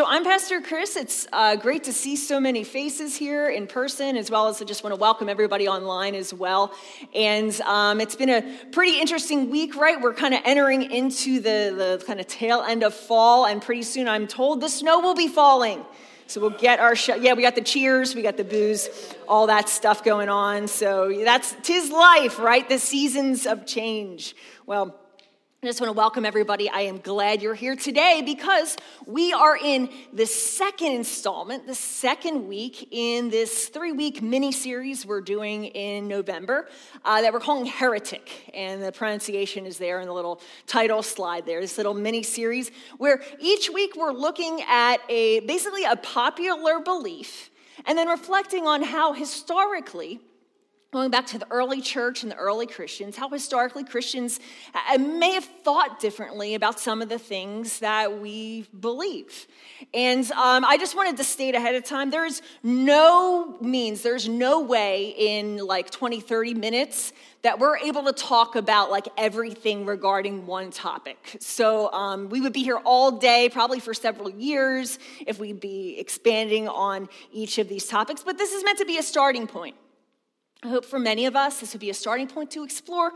So, 0.00 0.06
I'm 0.06 0.24
Pastor 0.24 0.62
Chris. 0.62 0.96
It's 0.96 1.26
uh, 1.30 1.56
great 1.56 1.84
to 1.84 1.92
see 1.92 2.16
so 2.16 2.40
many 2.40 2.64
faces 2.64 3.14
here 3.14 3.50
in 3.50 3.66
person, 3.66 4.16
as 4.16 4.30
well 4.30 4.48
as 4.48 4.62
I 4.62 4.64
just 4.64 4.82
want 4.82 4.94
to 4.94 4.98
welcome 4.98 5.28
everybody 5.28 5.68
online 5.68 6.14
as 6.14 6.32
well. 6.32 6.72
And 7.14 7.52
um, 7.60 8.00
it's 8.00 8.16
been 8.16 8.30
a 8.30 8.40
pretty 8.72 8.98
interesting 8.98 9.50
week, 9.50 9.76
right? 9.76 10.00
We're 10.00 10.14
kind 10.14 10.32
of 10.32 10.40
entering 10.46 10.90
into 10.90 11.34
the, 11.40 11.98
the 11.98 12.02
kind 12.06 12.18
of 12.18 12.26
tail 12.26 12.62
end 12.62 12.82
of 12.82 12.94
fall, 12.94 13.44
and 13.44 13.60
pretty 13.60 13.82
soon 13.82 14.08
I'm 14.08 14.26
told 14.26 14.62
the 14.62 14.70
snow 14.70 15.00
will 15.00 15.14
be 15.14 15.28
falling. 15.28 15.84
So 16.28 16.40
we'll 16.40 16.50
get 16.58 16.80
our 16.80 16.96
sh- 16.96 17.10
yeah, 17.20 17.34
we 17.34 17.42
got 17.42 17.54
the 17.54 17.60
cheers, 17.60 18.14
we 18.14 18.22
got 18.22 18.38
the 18.38 18.44
booze, 18.44 18.88
all 19.28 19.48
that 19.48 19.68
stuff 19.68 20.02
going 20.02 20.30
on. 20.30 20.66
So 20.66 21.12
that's 21.24 21.54
tis 21.62 21.90
life, 21.90 22.38
right? 22.38 22.66
The 22.66 22.78
seasons 22.78 23.46
of 23.46 23.66
change. 23.66 24.34
Well, 24.64 24.98
I 25.62 25.66
just 25.66 25.78
want 25.78 25.90
to 25.90 25.98
welcome 25.98 26.24
everybody. 26.24 26.70
I 26.70 26.80
am 26.80 27.00
glad 27.00 27.42
you're 27.42 27.52
here 27.54 27.76
today 27.76 28.22
because 28.24 28.78
we 29.04 29.34
are 29.34 29.58
in 29.58 29.90
the 30.10 30.24
second 30.24 30.92
installment, 30.92 31.66
the 31.66 31.74
second 31.74 32.48
week 32.48 32.88
in 32.90 33.28
this 33.28 33.68
three 33.68 33.92
week 33.92 34.22
mini 34.22 34.52
series 34.52 35.04
we're 35.04 35.20
doing 35.20 35.66
in 35.66 36.08
November 36.08 36.70
uh, 37.04 37.20
that 37.20 37.30
we're 37.30 37.40
calling 37.40 37.66
Heretic. 37.66 38.50
And 38.54 38.82
the 38.82 38.90
pronunciation 38.90 39.66
is 39.66 39.76
there 39.76 40.00
in 40.00 40.06
the 40.06 40.14
little 40.14 40.40
title 40.66 41.02
slide 41.02 41.44
there, 41.44 41.60
this 41.60 41.76
little 41.76 41.92
mini 41.92 42.22
series 42.22 42.70
where 42.96 43.20
each 43.38 43.68
week 43.68 43.96
we're 43.96 44.14
looking 44.14 44.62
at 44.66 45.02
a 45.10 45.40
basically 45.40 45.84
a 45.84 45.96
popular 45.96 46.80
belief 46.80 47.50
and 47.84 47.98
then 47.98 48.08
reflecting 48.08 48.66
on 48.66 48.82
how 48.82 49.12
historically 49.12 50.20
going 50.92 51.08
back 51.08 51.24
to 51.24 51.38
the 51.38 51.46
early 51.52 51.80
church 51.80 52.24
and 52.24 52.32
the 52.32 52.36
early 52.36 52.66
Christians, 52.66 53.16
how 53.16 53.28
historically 53.28 53.84
Christians 53.84 54.40
may 54.98 55.34
have 55.34 55.44
thought 55.44 56.00
differently 56.00 56.54
about 56.54 56.80
some 56.80 57.00
of 57.00 57.08
the 57.08 57.18
things 57.18 57.78
that 57.78 58.20
we 58.20 58.66
believe. 58.80 59.46
And 59.94 60.28
um, 60.32 60.64
I 60.64 60.78
just 60.78 60.96
wanted 60.96 61.16
to 61.18 61.24
state 61.24 61.54
ahead 61.54 61.76
of 61.76 61.84
time 61.84 62.10
there 62.10 62.26
is 62.26 62.42
no 62.64 63.56
means, 63.60 64.02
there's 64.02 64.28
no 64.28 64.62
way 64.62 65.14
in 65.16 65.58
like 65.58 65.90
20, 65.90 66.20
30 66.20 66.54
minutes 66.54 67.12
that 67.42 67.60
we're 67.60 67.78
able 67.78 68.02
to 68.02 68.12
talk 68.12 68.56
about 68.56 68.90
like 68.90 69.06
everything 69.16 69.86
regarding 69.86 70.44
one 70.44 70.72
topic. 70.72 71.36
So 71.38 71.92
um, 71.92 72.28
we 72.30 72.40
would 72.40 72.52
be 72.52 72.64
here 72.64 72.80
all 72.84 73.12
day, 73.12 73.48
probably 73.48 73.78
for 73.78 73.94
several 73.94 74.28
years, 74.28 74.98
if 75.24 75.38
we'd 75.38 75.60
be 75.60 76.00
expanding 76.00 76.66
on 76.68 77.08
each 77.32 77.58
of 77.58 77.68
these 77.68 77.86
topics. 77.86 78.24
But 78.24 78.38
this 78.38 78.52
is 78.52 78.64
meant 78.64 78.78
to 78.78 78.84
be 78.84 78.98
a 78.98 79.04
starting 79.04 79.46
point. 79.46 79.76
I 80.62 80.68
hope 80.68 80.84
for 80.84 80.98
many 80.98 81.24
of 81.24 81.36
us, 81.36 81.60
this 81.60 81.72
would 81.72 81.80
be 81.80 81.88
a 81.88 81.94
starting 81.94 82.26
point 82.26 82.50
to 82.50 82.62
explore 82.64 83.12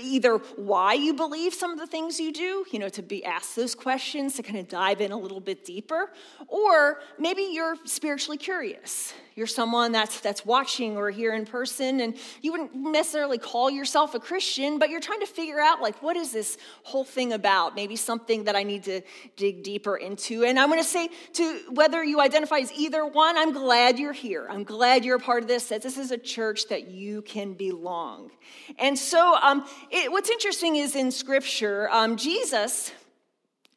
either 0.00 0.38
why 0.56 0.94
you 0.94 1.14
believe 1.14 1.54
some 1.54 1.72
of 1.72 1.78
the 1.78 1.86
things 1.86 2.18
you 2.18 2.32
do, 2.32 2.64
you 2.70 2.78
know, 2.78 2.88
to 2.88 3.02
be 3.02 3.24
asked 3.24 3.56
those 3.56 3.74
questions, 3.74 4.34
to 4.34 4.42
kind 4.42 4.58
of 4.58 4.68
dive 4.68 5.00
in 5.00 5.12
a 5.12 5.16
little 5.16 5.40
bit 5.40 5.64
deeper, 5.64 6.10
or 6.48 7.00
maybe 7.18 7.48
you're 7.52 7.76
spiritually 7.84 8.38
curious. 8.38 9.14
You're 9.36 9.48
someone 9.48 9.90
that's 9.90 10.20
that's 10.20 10.46
watching 10.46 10.96
or 10.96 11.10
here 11.10 11.34
in 11.34 11.44
person, 11.44 12.00
and 12.00 12.16
you 12.40 12.52
wouldn't 12.52 12.74
necessarily 12.74 13.36
call 13.36 13.68
yourself 13.68 14.14
a 14.14 14.20
Christian, 14.20 14.78
but 14.78 14.90
you're 14.90 15.00
trying 15.00 15.20
to 15.20 15.26
figure 15.26 15.60
out 15.60 15.80
like 15.82 16.00
what 16.02 16.16
is 16.16 16.30
this 16.30 16.56
whole 16.84 17.02
thing 17.04 17.32
about? 17.32 17.74
Maybe 17.74 17.96
something 17.96 18.44
that 18.44 18.54
I 18.54 18.62
need 18.62 18.84
to 18.84 19.00
dig 19.34 19.64
deeper 19.64 19.96
into. 19.96 20.44
And 20.44 20.58
I'm 20.58 20.68
going 20.68 20.80
to 20.80 20.88
say 20.88 21.08
to 21.34 21.60
whether 21.70 22.04
you 22.04 22.20
identify 22.20 22.58
as 22.58 22.72
either 22.72 23.04
one, 23.04 23.36
I'm 23.36 23.52
glad 23.52 23.98
you're 23.98 24.12
here. 24.12 24.46
I'm 24.48 24.62
glad 24.62 25.04
you're 25.04 25.16
a 25.16 25.20
part 25.20 25.42
of 25.42 25.48
this. 25.48 25.66
That 25.66 25.82
this 25.82 25.98
is 25.98 26.12
a 26.12 26.18
church 26.18 26.68
that 26.68 26.86
you 26.88 27.22
can 27.22 27.54
belong. 27.54 28.30
And 28.78 28.96
so, 28.96 29.36
um, 29.42 29.63
it, 29.90 30.10
what's 30.10 30.30
interesting 30.30 30.76
is 30.76 30.96
in 30.96 31.10
Scripture, 31.10 31.88
um, 31.90 32.16
Jesus. 32.16 32.92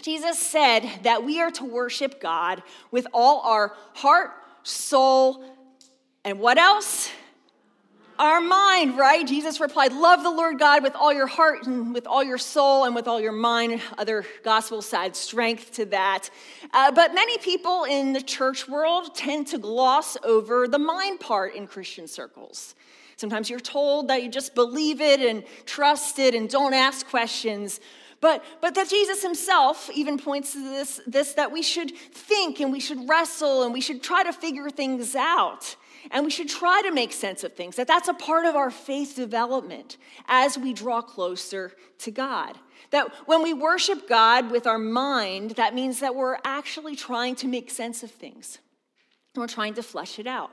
Jesus 0.02 0.38
said 0.38 0.88
that 1.04 1.24
we 1.24 1.42
are 1.42 1.52
to 1.52 1.66
worship 1.66 2.22
God 2.22 2.62
with 2.92 3.08
all 3.14 3.42
our 3.42 3.74
heart, 3.94 4.32
soul, 4.64 5.44
and 6.24 6.40
what 6.40 6.58
else? 6.58 7.10
Our 8.20 8.42
mind, 8.42 8.98
right? 8.98 9.26
Jesus 9.28 9.60
replied, 9.60 9.94
Love 9.94 10.24
the 10.24 10.32
Lord 10.32 10.58
God 10.58 10.82
with 10.82 10.96
all 10.96 11.14
your 11.14 11.28
heart 11.28 11.68
and 11.68 11.94
with 11.94 12.08
all 12.08 12.24
your 12.24 12.40
soul 12.40 12.86
and 12.86 12.96
with 12.96 13.08
all 13.08 13.22
your 13.22 13.32
mind. 13.32 13.80
Other 13.98 14.26
gospel 14.44 14.82
side 14.82 15.16
strength 15.16 15.74
to 15.74 15.86
that. 15.86 16.30
Uh, 16.74 16.92
but 16.92 17.14
many 17.14 17.38
people 17.38 17.84
in 17.84 18.14
the 18.14 18.22
church 18.22 18.68
world 18.68 19.14
tend 19.14 19.48
to 19.48 19.60
gloss 19.60 20.18
over 20.24 20.68
the 20.68 20.80
mind 20.80 21.20
part 21.20 21.54
in 21.54 21.68
Christian 21.68 22.08
circles. 22.08 22.74
Sometimes 23.18 23.50
you're 23.50 23.60
told 23.60 24.08
that 24.10 24.24
you 24.24 24.30
just 24.30 24.54
believe 24.54 25.02
it 25.02 25.20
and 25.20 25.44
trust 25.66 26.20
it 26.20 26.36
and 26.36 26.48
don't 26.48 26.74
ask 26.74 27.08
questions. 27.08 27.80
But, 28.22 28.44
but 28.62 28.76
that 28.76 28.90
Jesus 28.90 29.22
himself 29.22 29.90
even 29.94 30.18
points 30.18 30.54
to 30.54 30.60
this, 30.60 31.02
this 31.06 31.34
that 31.34 31.52
we 31.52 31.62
should 31.62 31.96
think 31.96 32.60
and 32.60 32.72
we 32.72 32.80
should 32.80 33.10
wrestle 33.10 33.64
and 33.64 33.74
we 33.74 33.82
should 33.82 34.02
try 34.02 34.24
to 34.24 34.32
figure 34.32 34.70
things 34.70 35.16
out. 35.16 35.76
And 36.12 36.26
we 36.26 36.32
should 36.32 36.48
try 36.48 36.82
to 36.84 36.92
make 36.92 37.12
sense 37.12 37.44
of 37.44 37.54
things, 37.54 37.76
that 37.76 37.88
that's 37.88 38.08
a 38.08 38.14
part 38.14 38.46
of 38.46 38.56
our 38.56 38.72
faith 38.72 39.16
development 39.16 39.98
as 40.28 40.58
we 40.58 40.72
draw 40.72 41.02
closer 41.02 41.74
to 42.00 42.12
God. 42.12 42.58
That 42.92 43.12
when 43.26 43.44
we 43.44 43.54
worship 43.54 44.08
God 44.08 44.50
with 44.52 44.68
our 44.68 44.78
mind, 44.78 45.52
that 45.52 45.74
means 45.74 46.00
that 46.00 46.16
we're 46.16 46.38
actually 46.46 46.96
trying 46.96 47.36
to 47.38 47.48
make 47.48 47.70
sense 47.70 48.04
of 48.04 48.12
things. 48.12 48.60
We're 49.36 49.48
trying 49.48 49.74
to 49.74 49.84
flesh 49.84 50.18
it 50.18 50.28
out. 50.28 50.52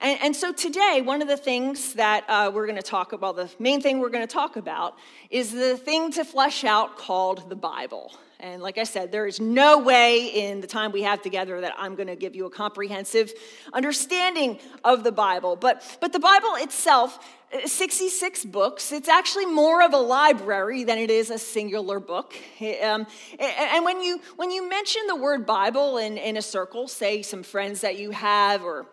And, 0.00 0.18
and, 0.22 0.36
so 0.36 0.52
today, 0.52 1.02
one 1.04 1.22
of 1.22 1.28
the 1.28 1.36
things 1.36 1.94
that 1.94 2.24
uh, 2.28 2.50
we're 2.52 2.66
going 2.66 2.76
to 2.76 2.82
talk 2.82 3.12
about, 3.12 3.36
the 3.36 3.50
main 3.58 3.80
thing 3.80 4.00
we're 4.00 4.10
going 4.10 4.26
to 4.26 4.32
talk 4.32 4.56
about, 4.56 4.96
is 5.30 5.52
the 5.52 5.76
thing 5.76 6.12
to 6.12 6.24
flesh 6.24 6.64
out 6.64 6.98
called 6.98 7.48
the 7.48 7.56
Bible. 7.56 8.12
And 8.40 8.60
like 8.60 8.76
I 8.76 8.84
said, 8.84 9.10
there 9.10 9.26
is 9.26 9.40
no 9.40 9.78
way 9.78 10.26
in 10.26 10.60
the 10.60 10.66
time 10.66 10.92
we 10.92 11.02
have 11.02 11.22
together 11.22 11.60
that 11.62 11.74
I'm 11.78 11.94
going 11.94 12.08
to 12.08 12.16
give 12.16 12.34
you 12.36 12.44
a 12.46 12.50
comprehensive 12.50 13.32
understanding 13.72 14.58
of 14.82 15.04
the 15.04 15.12
Bible. 15.12 15.56
But, 15.56 15.96
but 16.00 16.12
the 16.12 16.18
Bible 16.18 16.56
itself, 16.56 17.18
uh, 17.54 17.66
66 17.66 18.44
books, 18.44 18.92
it's 18.92 19.08
actually 19.08 19.46
more 19.46 19.82
of 19.82 19.94
a 19.94 19.98
library 19.98 20.84
than 20.84 20.98
it 20.98 21.10
is 21.10 21.30
a 21.30 21.38
singular 21.38 22.00
book. 22.00 22.34
Um, 22.82 23.06
and 23.38 23.84
when 23.84 24.02
you, 24.02 24.20
when 24.36 24.50
you 24.50 24.68
mention 24.68 25.02
the 25.06 25.16
word 25.16 25.46
Bible 25.46 25.96
in, 25.98 26.18
in 26.18 26.36
a 26.36 26.42
circle, 26.42 26.88
say 26.88 27.22
some 27.22 27.42
friends 27.42 27.80
that 27.80 27.98
you 27.98 28.10
have 28.10 28.62
or 28.62 28.86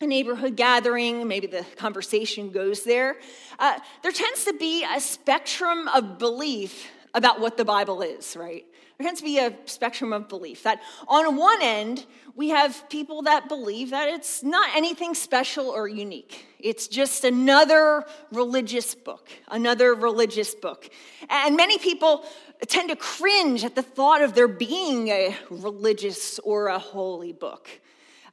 a 0.00 0.06
neighborhood 0.06 0.54
gathering, 0.54 1.26
maybe 1.26 1.48
the 1.48 1.66
conversation 1.74 2.52
goes 2.52 2.84
there, 2.84 3.16
uh, 3.58 3.76
there 4.04 4.12
tends 4.12 4.44
to 4.44 4.52
be 4.52 4.84
a 4.84 5.00
spectrum 5.00 5.88
of 5.88 6.18
belief 6.20 6.86
about 7.14 7.40
what 7.40 7.56
the 7.56 7.64
Bible 7.64 8.00
is, 8.02 8.36
right? 8.36 8.64
There 8.96 9.04
tends 9.04 9.18
to 9.20 9.26
be 9.26 9.38
a 9.38 9.52
spectrum 9.64 10.12
of 10.12 10.28
belief 10.28 10.62
that 10.62 10.80
on 11.08 11.34
one 11.34 11.58
end, 11.62 12.06
we 12.36 12.50
have 12.50 12.88
people 12.88 13.22
that 13.22 13.48
believe 13.48 13.90
that 13.90 14.08
it's 14.08 14.44
not 14.44 14.70
anything 14.76 15.14
special 15.14 15.66
or 15.66 15.88
unique. 15.88 16.46
It's 16.60 16.86
just 16.86 17.24
another 17.24 18.04
religious 18.30 18.94
book, 18.94 19.28
another 19.48 19.94
religious 19.94 20.54
book. 20.54 20.90
And 21.28 21.56
many 21.56 21.76
people 21.76 22.24
tend 22.68 22.90
to 22.90 22.96
cringe 22.96 23.64
at 23.64 23.74
the 23.74 23.82
thought 23.82 24.22
of 24.22 24.34
there 24.34 24.46
being 24.46 25.08
a 25.08 25.34
religious 25.50 26.38
or 26.38 26.68
a 26.68 26.78
holy 26.78 27.32
book 27.32 27.68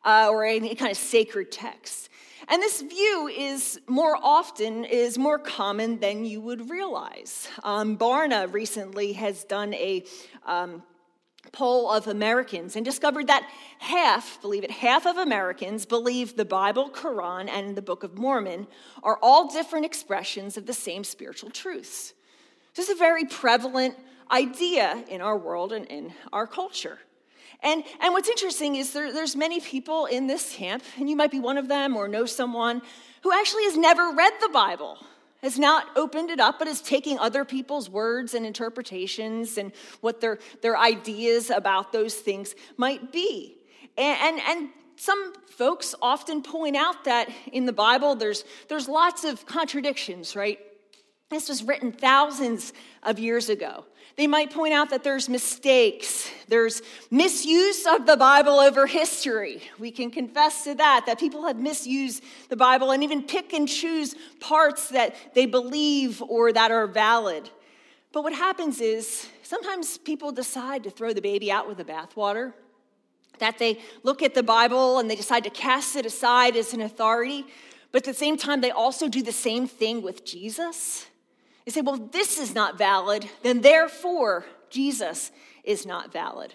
uh, 0.06 0.28
or 0.30 0.46
any 0.46 0.76
kind 0.76 0.92
of 0.92 0.98
sacred 0.98 1.52
text. 1.52 2.10
And 2.48 2.62
this 2.62 2.82
view 2.82 3.28
is 3.28 3.80
more 3.88 4.18
often, 4.22 4.86
is 4.86 5.18
more 5.18 5.40
common 5.40 6.00
than 6.00 6.26
you 6.26 6.40
would 6.42 6.70
realize. 6.70 7.50
Um, 7.64 7.98
Barna 7.98 8.52
recently 8.54 9.14
has 9.14 9.44
done 9.46 9.74
a 9.74 10.04
um, 10.46 10.84
poll 11.52 11.90
of 11.90 12.08
Americans 12.08 12.76
and 12.76 12.86
discovered 12.86 13.28
that 13.28 13.50
half, 13.80 14.40
believe 14.42 14.64
it, 14.64 14.70
half 14.70 15.08
of 15.08 15.18
Americans 15.18 15.86
believe 15.86 16.36
the 16.36 16.46
Bible, 16.46 16.90
Quran, 16.92 17.50
and 17.50 17.76
the 17.76 17.82
Book 17.82 18.04
of 18.04 18.18
Mormon 18.18 18.68
are 19.02 19.18
all 19.24 19.48
different 19.48 19.86
expressions 19.86 20.56
of 20.56 20.68
the 20.68 20.74
same 20.74 21.04
spiritual 21.04 21.50
truths. 21.50 22.14
This 22.76 22.90
is 22.90 22.96
a 22.96 23.00
very 23.00 23.26
prevalent 23.26 23.96
idea 24.30 25.04
in 25.08 25.22
our 25.22 25.38
world 25.38 25.72
and 25.72 25.86
in 25.86 26.14
our 26.34 26.46
culture. 26.46 27.00
And, 27.66 27.84
and 28.00 28.14
what's 28.14 28.30
interesting 28.30 28.76
is 28.76 28.94
there, 28.94 29.12
there's 29.12 29.36
many 29.36 29.60
people 29.60 30.06
in 30.06 30.28
this 30.28 30.54
camp, 30.54 30.84
and 30.98 31.10
you 31.10 31.16
might 31.16 31.32
be 31.32 31.40
one 31.40 31.58
of 31.58 31.68
them 31.68 31.98
or 31.98 32.08
know 32.08 32.28
someone 32.28 32.84
who 33.24 33.34
actually 33.34 33.64
has 33.64 33.76
never 33.76 34.12
read 34.12 34.34
the 34.40 34.50
Bible, 34.50 35.00
has 35.42 35.58
not 35.58 35.88
opened 35.98 36.30
it 36.30 36.40
up, 36.40 36.60
but 36.60 36.68
is 36.68 36.80
taking 36.80 37.18
other 37.18 37.44
people's 37.44 37.90
words 37.90 38.36
and 38.36 38.46
interpretations 38.46 39.58
and 39.58 39.72
what 40.02 40.22
their, 40.22 40.38
their 40.62 40.78
ideas 40.78 41.50
about 41.50 41.92
those 41.92 42.14
things 42.14 42.54
might 42.78 43.12
be. 43.12 43.58
And, 43.98 44.20
and, 44.22 44.42
and 44.48 44.70
some 44.96 45.34
folks 45.50 45.96
often 46.04 46.44
point 46.44 46.76
out 46.76 47.06
that 47.06 47.30
in 47.52 47.66
the 47.66 47.74
Bible 47.74 48.14
there's, 48.14 48.46
there's 48.70 48.88
lots 48.88 49.24
of 49.24 49.48
contradictions, 49.48 50.36
right? 50.36 50.60
This 51.32 51.50
was 51.50 51.64
written 51.64 51.92
thousands 51.92 52.74
of 53.02 53.18
years 53.18 53.50
ago. 53.50 53.86
They 54.18 54.28
might 54.28 54.50
point 54.50 54.74
out 54.74 54.90
that 54.92 55.04
there's 55.04 55.28
mistakes, 55.28 56.30
there's 56.48 56.82
misuse 57.12 57.86
of 57.86 58.06
the 58.06 58.16
Bible 58.16 58.60
over 58.60 58.88
history. 58.88 59.62
We 59.78 59.92
can 59.92 60.10
confess 60.10 60.64
to 60.64 60.76
that, 60.76 61.04
that 61.08 61.20
people 61.20 61.46
have 61.48 61.58
misused 61.58 62.24
the 62.48 62.56
Bible 62.56 62.92
and 62.92 63.04
even 63.04 63.24
pick 63.24 63.52
and 63.52 63.68
choose 63.68 64.16
parts 64.40 64.88
that 64.90 65.16
they 65.34 65.46
believe 65.46 66.22
or 66.22 66.54
that 66.54 66.72
are 66.72 66.88
valid. 66.88 67.50
But 68.14 68.24
what 68.24 68.32
happens 68.32 68.80
is 68.80 69.28
sometimes 69.44 69.98
people 69.98 70.32
decide 70.32 70.86
to 70.86 70.90
throw 70.90 71.12
the 71.12 71.22
baby 71.22 71.52
out 71.52 71.68
with 71.68 71.78
the 71.78 71.84
bathwater. 71.84 72.54
that 73.40 73.58
they 73.58 73.80
look 74.04 74.24
at 74.24 74.34
the 74.34 74.44
Bible 74.44 75.00
and 75.00 75.10
they 75.10 75.16
decide 75.16 75.44
to 75.44 75.50
cast 75.50 75.96
it 75.96 76.06
aside 76.06 76.56
as 76.56 76.74
an 76.74 76.82
authority, 76.82 77.46
but 77.92 78.06
at 78.08 78.14
the 78.14 78.18
same 78.18 78.38
time, 78.38 78.62
they 78.62 78.72
also 78.72 79.08
do 79.08 79.22
the 79.22 79.32
same 79.32 79.68
thing 79.68 80.02
with 80.02 80.26
Jesus. 80.26 81.08
They 81.66 81.72
say, 81.72 81.82
well, 81.82 81.98
this 81.98 82.38
is 82.38 82.54
not 82.54 82.78
valid, 82.78 83.28
then 83.42 83.62
therefore, 83.62 84.46
Jesus 84.70 85.32
is 85.64 85.86
not 85.86 86.12
valid. 86.14 86.54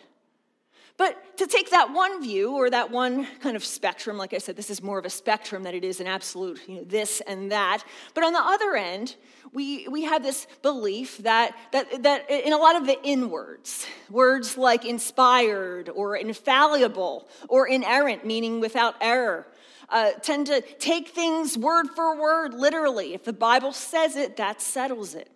But 1.00 1.38
to 1.38 1.46
take 1.46 1.70
that 1.70 1.94
one 1.94 2.22
view 2.22 2.52
or 2.52 2.68
that 2.68 2.90
one 2.90 3.26
kind 3.40 3.56
of 3.56 3.64
spectrum, 3.64 4.18
like 4.18 4.34
I 4.34 4.38
said, 4.38 4.54
this 4.54 4.68
is 4.68 4.82
more 4.82 4.98
of 4.98 5.06
a 5.06 5.10
spectrum 5.10 5.62
than 5.62 5.74
it 5.74 5.82
is 5.82 5.98
an 5.98 6.06
absolute, 6.06 6.60
you 6.68 6.74
know, 6.74 6.84
this 6.84 7.22
and 7.22 7.50
that. 7.50 7.82
But 8.12 8.22
on 8.22 8.34
the 8.34 8.40
other 8.40 8.76
end, 8.76 9.16
we, 9.54 9.88
we 9.88 10.02
have 10.04 10.22
this 10.22 10.46
belief 10.60 11.16
that, 11.18 11.56
that, 11.72 12.02
that 12.02 12.30
in 12.30 12.52
a 12.52 12.58
lot 12.58 12.76
of 12.76 12.84
the 12.84 13.02
in 13.02 13.30
words, 13.30 13.86
words 14.10 14.58
like 14.58 14.84
inspired 14.84 15.88
or 15.88 16.16
infallible 16.16 17.26
or 17.48 17.66
inerrant, 17.66 18.26
meaning 18.26 18.60
without 18.60 18.94
error, 19.00 19.46
uh, 19.90 20.12
tend 20.22 20.46
to 20.46 20.60
take 20.78 21.08
things 21.08 21.58
word 21.58 21.88
for 21.94 22.20
word, 22.20 22.54
literally. 22.54 23.14
If 23.14 23.24
the 23.24 23.32
Bible 23.32 23.72
says 23.72 24.16
it, 24.16 24.36
that 24.36 24.60
settles 24.60 25.14
it. 25.14 25.30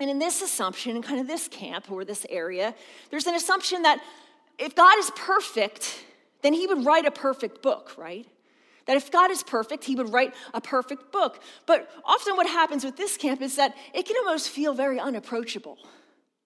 And 0.00 0.10
in 0.10 0.18
this 0.18 0.42
assumption, 0.42 0.96
in 0.96 1.02
kind 1.02 1.20
of 1.20 1.26
this 1.26 1.46
camp 1.46 1.90
or 1.90 2.04
this 2.04 2.26
area, 2.28 2.74
there's 3.10 3.26
an 3.26 3.34
assumption 3.34 3.82
that 3.82 4.00
if 4.58 4.74
God 4.74 4.98
is 4.98 5.10
perfect, 5.14 6.04
then 6.42 6.52
he 6.54 6.66
would 6.66 6.84
write 6.84 7.04
a 7.04 7.10
perfect 7.10 7.62
book, 7.62 7.94
right? 7.96 8.26
That 8.86 8.96
if 8.96 9.12
God 9.12 9.30
is 9.30 9.42
perfect, 9.42 9.84
he 9.84 9.94
would 9.94 10.12
write 10.12 10.34
a 10.54 10.60
perfect 10.60 11.12
book. 11.12 11.42
But 11.66 11.88
often 12.04 12.36
what 12.36 12.46
happens 12.46 12.84
with 12.84 12.96
this 12.96 13.16
camp 13.16 13.42
is 13.42 13.56
that 13.56 13.76
it 13.94 14.06
can 14.06 14.16
almost 14.16 14.48
feel 14.48 14.74
very 14.74 14.98
unapproachable, 14.98 15.78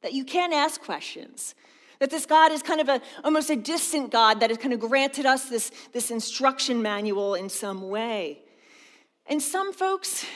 that 0.02 0.12
you 0.12 0.24
can't 0.24 0.52
ask 0.52 0.80
questions, 0.80 1.54
that 2.00 2.10
this 2.10 2.26
God 2.26 2.52
is 2.52 2.62
kind 2.62 2.80
of 2.80 2.88
a 2.88 3.00
almost 3.22 3.50
a 3.50 3.56
distant 3.56 4.10
God 4.10 4.40
that 4.40 4.50
has 4.50 4.58
kind 4.58 4.72
of 4.72 4.80
granted 4.80 5.26
us 5.26 5.48
this, 5.48 5.70
this 5.92 6.10
instruction 6.10 6.82
manual 6.82 7.34
in 7.34 7.48
some 7.48 7.88
way. 7.88 8.40
And 9.26 9.40
some 9.40 9.72
folks, 9.72 10.26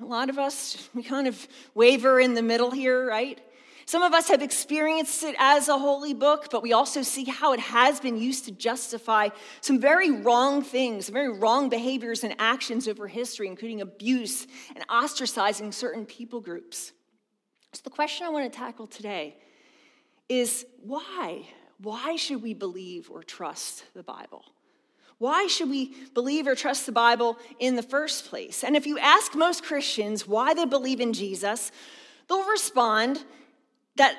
a 0.00 0.04
lot 0.04 0.30
of 0.30 0.38
us, 0.38 0.88
we 0.94 1.02
kind 1.02 1.26
of 1.26 1.48
waver 1.74 2.20
in 2.20 2.34
the 2.34 2.42
middle 2.42 2.70
here, 2.70 3.06
right? 3.06 3.40
Some 3.88 4.02
of 4.02 4.12
us 4.12 4.28
have 4.28 4.42
experienced 4.42 5.22
it 5.22 5.34
as 5.38 5.68
a 5.68 5.78
holy 5.78 6.12
book, 6.12 6.48
but 6.50 6.62
we 6.62 6.74
also 6.74 7.00
see 7.00 7.24
how 7.24 7.54
it 7.54 7.60
has 7.60 8.00
been 8.00 8.18
used 8.18 8.44
to 8.44 8.52
justify 8.52 9.30
some 9.62 9.80
very 9.80 10.10
wrong 10.10 10.62
things, 10.62 11.08
very 11.08 11.32
wrong 11.32 11.70
behaviors 11.70 12.22
and 12.22 12.34
actions 12.38 12.86
over 12.86 13.08
history, 13.08 13.46
including 13.46 13.80
abuse 13.80 14.46
and 14.76 14.86
ostracizing 14.88 15.72
certain 15.72 16.04
people 16.04 16.38
groups. 16.38 16.92
So, 17.72 17.80
the 17.82 17.88
question 17.88 18.26
I 18.26 18.28
want 18.28 18.52
to 18.52 18.58
tackle 18.58 18.86
today 18.86 19.38
is 20.28 20.66
why? 20.82 21.42
Why 21.80 22.16
should 22.16 22.42
we 22.42 22.54
believe 22.54 23.10
or 23.10 23.22
trust 23.22 23.84
the 23.94 24.02
Bible? 24.02 24.44
Why 25.18 25.48
should 25.48 25.70
we 25.70 25.94
believe 26.14 26.46
or 26.46 26.54
trust 26.54 26.86
the 26.86 26.92
Bible 26.92 27.38
in 27.58 27.74
the 27.74 27.82
first 27.82 28.26
place? 28.26 28.62
And 28.62 28.76
if 28.76 28.86
you 28.86 28.98
ask 28.98 29.34
most 29.34 29.64
Christians 29.64 30.28
why 30.28 30.54
they 30.54 30.64
believe 30.64 31.00
in 31.00 31.12
Jesus, 31.12 31.72
they'll 32.28 32.48
respond 32.48 33.24
that 33.96 34.16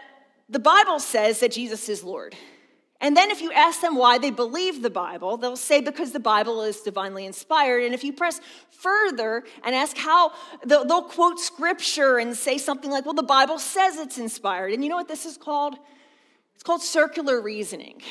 the 0.49 0.59
Bible 0.59 0.99
says 0.99 1.39
that 1.39 1.51
Jesus 1.51 1.87
is 1.87 2.03
Lord. 2.03 2.35
And 3.01 3.15
then 3.15 3.31
if 3.31 3.41
you 3.41 3.51
ask 3.53 3.79
them 3.79 3.95
why 3.95 4.17
they 4.17 4.29
believe 4.29 4.81
the 4.81 4.89
Bible, 4.89 5.37
they'll 5.37 5.55
say 5.55 5.79
because 5.79 6.11
the 6.11 6.19
Bible 6.19 6.63
is 6.63 6.81
divinely 6.81 7.25
inspired. 7.25 7.85
And 7.85 7.93
if 7.93 8.03
you 8.03 8.11
press 8.11 8.41
further 8.71 9.43
and 9.63 9.73
ask 9.73 9.95
how, 9.95 10.33
they'll, 10.65 10.83
they'll, 10.83 11.03
quote 11.03 11.39
scripture 11.39 12.17
and 12.17 12.35
say 12.35 12.57
something 12.57 12.91
like, 12.91 13.05
well, 13.05 13.13
the 13.13 13.23
Bible 13.23 13.57
says 13.57 13.95
it's 13.95 14.17
inspired. 14.17 14.73
And 14.73 14.83
you 14.83 14.89
know 14.89 14.97
what 14.97 15.07
this 15.07 15.25
is 15.25 15.37
called? 15.37 15.77
It's 16.59 16.65
called 16.65 16.81
circular 16.81 17.39
reasoning. 17.39 18.01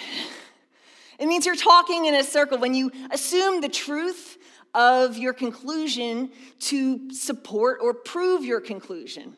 It 1.18 1.26
means 1.26 1.44
you're 1.44 1.54
talking 1.54 2.06
in 2.06 2.14
a 2.14 2.24
circle 2.24 2.56
when 2.56 2.72
you 2.72 2.90
assume 3.10 3.60
the 3.60 3.68
truth 3.68 4.38
of 4.72 5.18
your 5.18 5.34
conclusion 5.34 6.30
to 6.60 7.12
support 7.12 7.80
or 7.82 7.92
prove 7.92 8.46
your 8.46 8.62
conclusion. 8.62 9.36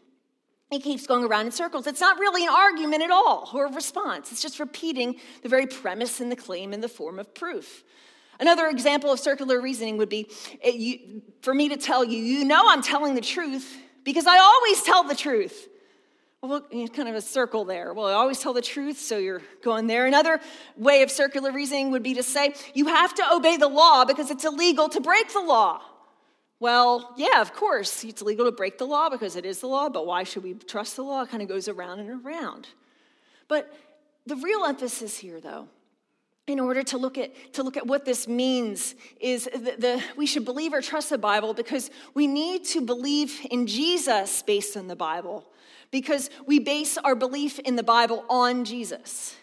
It 0.70 0.84
keeps 0.84 1.08
going 1.08 1.24
around 1.24 1.46
in 1.46 1.50
circles. 1.50 1.88
It's 1.88 2.00
not 2.00 2.20
really 2.20 2.44
an 2.44 2.52
argument 2.52 3.02
at 3.02 3.10
all 3.10 3.50
or 3.52 3.66
a 3.66 3.72
response. 3.72 4.30
It's 4.30 4.42
just 4.42 4.60
repeating 4.60 5.16
the 5.42 5.48
very 5.48 5.66
premise 5.66 6.20
and 6.20 6.30
the 6.30 6.36
claim 6.36 6.72
in 6.72 6.80
the 6.80 6.88
form 6.88 7.18
of 7.18 7.34
proof. 7.34 7.82
Another 8.38 8.68
example 8.68 9.10
of 9.10 9.18
circular 9.18 9.60
reasoning 9.60 9.96
would 9.96 10.08
be 10.08 10.30
it, 10.62 10.76
you, 10.76 11.22
for 11.42 11.52
me 11.52 11.68
to 11.70 11.76
tell 11.76 12.04
you, 12.04 12.16
you 12.16 12.44
know 12.44 12.62
I'm 12.68 12.80
telling 12.80 13.16
the 13.16 13.20
truth 13.20 13.76
because 14.04 14.28
I 14.28 14.38
always 14.38 14.84
tell 14.84 15.02
the 15.02 15.16
truth. 15.16 15.66
Well, 16.42 16.62
kind 16.94 17.08
of 17.08 17.14
a 17.14 17.20
circle 17.20 17.66
there. 17.66 17.92
Well, 17.92 18.06
I 18.06 18.12
always 18.12 18.40
tell 18.40 18.54
the 18.54 18.62
truth, 18.62 18.98
so 18.98 19.18
you're 19.18 19.42
going 19.62 19.86
there. 19.86 20.06
Another 20.06 20.40
way 20.74 21.02
of 21.02 21.10
circular 21.10 21.52
reasoning 21.52 21.90
would 21.90 22.02
be 22.02 22.14
to 22.14 22.22
say, 22.22 22.54
you 22.72 22.86
have 22.86 23.14
to 23.16 23.32
obey 23.32 23.58
the 23.58 23.68
law 23.68 24.06
because 24.06 24.30
it's 24.30 24.46
illegal 24.46 24.88
to 24.88 25.00
break 25.02 25.30
the 25.32 25.40
law. 25.40 25.82
Well, 26.58 27.12
yeah, 27.18 27.42
of 27.42 27.52
course, 27.52 28.04
it's 28.04 28.22
illegal 28.22 28.46
to 28.46 28.52
break 28.52 28.78
the 28.78 28.86
law 28.86 29.10
because 29.10 29.36
it 29.36 29.44
is 29.44 29.60
the 29.60 29.66
law, 29.66 29.90
but 29.90 30.06
why 30.06 30.24
should 30.24 30.42
we 30.42 30.54
trust 30.54 30.96
the 30.96 31.02
law? 31.02 31.22
It 31.22 31.28
kind 31.28 31.42
of 31.42 31.48
goes 31.48 31.68
around 31.68 32.00
and 32.00 32.24
around. 32.24 32.68
But 33.46 33.70
the 34.24 34.36
real 34.36 34.64
emphasis 34.64 35.18
here, 35.18 35.40
though, 35.40 35.68
in 36.46 36.58
order 36.58 36.82
to 36.82 36.96
look 36.96 37.18
at 37.18 37.52
to 37.54 37.62
look 37.62 37.76
at 37.76 37.86
what 37.86 38.04
this 38.04 38.26
means 38.26 38.94
is 39.20 39.44
the, 39.44 39.74
the, 39.78 40.02
we 40.16 40.26
should 40.26 40.44
believe 40.44 40.72
or 40.72 40.80
trust 40.80 41.10
the 41.10 41.18
bible 41.18 41.54
because 41.54 41.90
we 42.14 42.26
need 42.26 42.64
to 42.64 42.80
believe 42.80 43.38
in 43.50 43.68
jesus 43.68 44.42
based 44.42 44.76
on 44.76 44.88
the 44.88 44.96
bible 44.96 45.46
because 45.90 46.30
we 46.46 46.58
base 46.58 46.96
our 46.98 47.14
belief 47.14 47.58
in 47.60 47.76
the 47.76 47.82
bible 47.82 48.24
on 48.28 48.64
jesus 48.64 49.36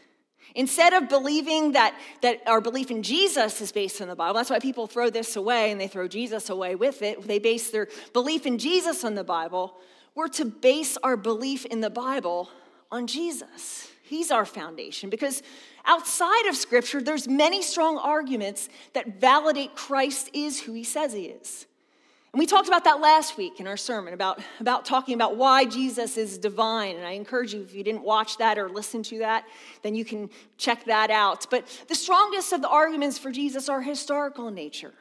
Instead 0.58 0.92
of 0.94 1.08
believing 1.08 1.74
that, 1.74 1.96
that 2.24 2.42
our 2.48 2.60
belief 2.60 2.90
in 2.90 3.04
Jesus 3.04 3.62
is 3.62 3.72
based 3.72 4.02
on 4.02 4.08
the 4.08 4.16
Bible, 4.16 4.34
that's 4.34 4.50
why 4.50 4.58
people 4.58 4.88
throw 4.88 5.12
this 5.12 5.36
away 5.36 5.72
and 5.72 5.80
they 5.80 5.88
throw 5.88 6.08
Jesus 6.08 6.50
away 6.50 6.74
with 6.74 7.04
it. 7.04 7.28
They 7.28 7.38
base 7.38 7.70
their 7.70 7.88
belief 8.12 8.48
in 8.48 8.58
Jesus 8.58 9.04
on 9.04 9.14
the 9.14 9.24
Bible. 9.24 9.78
We're 10.16 10.30
to 10.30 10.46
base 10.46 10.98
our 11.04 11.16
belief 11.16 11.66
in 11.66 11.82
the 11.82 11.92
Bible 11.92 12.50
on 12.92 13.06
Jesus. 13.06 13.88
He's 14.02 14.32
our 14.32 14.46
foundation 14.46 15.12
because 15.12 15.44
outside 15.86 16.48
of 16.48 16.56
Scripture, 16.56 17.04
there's 17.04 17.28
many 17.28 17.62
strong 17.62 18.00
arguments 18.00 18.68
that 18.94 19.22
validate 19.22 19.76
Christ 19.76 20.32
is 20.34 20.62
who 20.62 20.74
he 20.74 20.84
says 20.84 21.14
he 21.14 21.26
is. 21.26 21.68
And 22.34 22.40
we 22.40 22.46
talked 22.46 22.68
about 22.68 22.84
that 22.84 23.00
last 23.00 23.38
week 23.38 23.60
in 23.60 23.68
our 23.68 23.78
sermon 23.78 24.14
about, 24.14 24.42
about 24.60 24.86
talking 24.86 25.16
about 25.16 25.38
why 25.38 25.66
Jesus 25.66 26.18
is 26.18 26.38
divine. 26.38 26.98
And 26.98 27.06
I 27.06 27.12
encourage 27.12 27.54
you, 27.54 27.62
if 27.62 27.74
you 27.74 27.84
didn't 27.84 28.04
watch 28.04 28.38
that 28.38 28.58
or 28.58 28.70
listen 28.70 29.02
to 29.04 29.20
that, 29.20 29.46
then 29.82 29.96
you 29.96 30.04
can 30.04 30.30
check 30.58 30.86
that 30.86 31.10
out. 31.10 31.48
But 31.50 31.66
the 31.88 31.96
strongest 31.96 32.52
of 32.52 32.62
the 32.62 32.70
arguments 32.70 33.18
for 33.18 33.32
Jesus 33.32 33.70
are 33.70 33.82
historical 33.82 34.50
in 34.50 34.56
nature. 34.56 34.94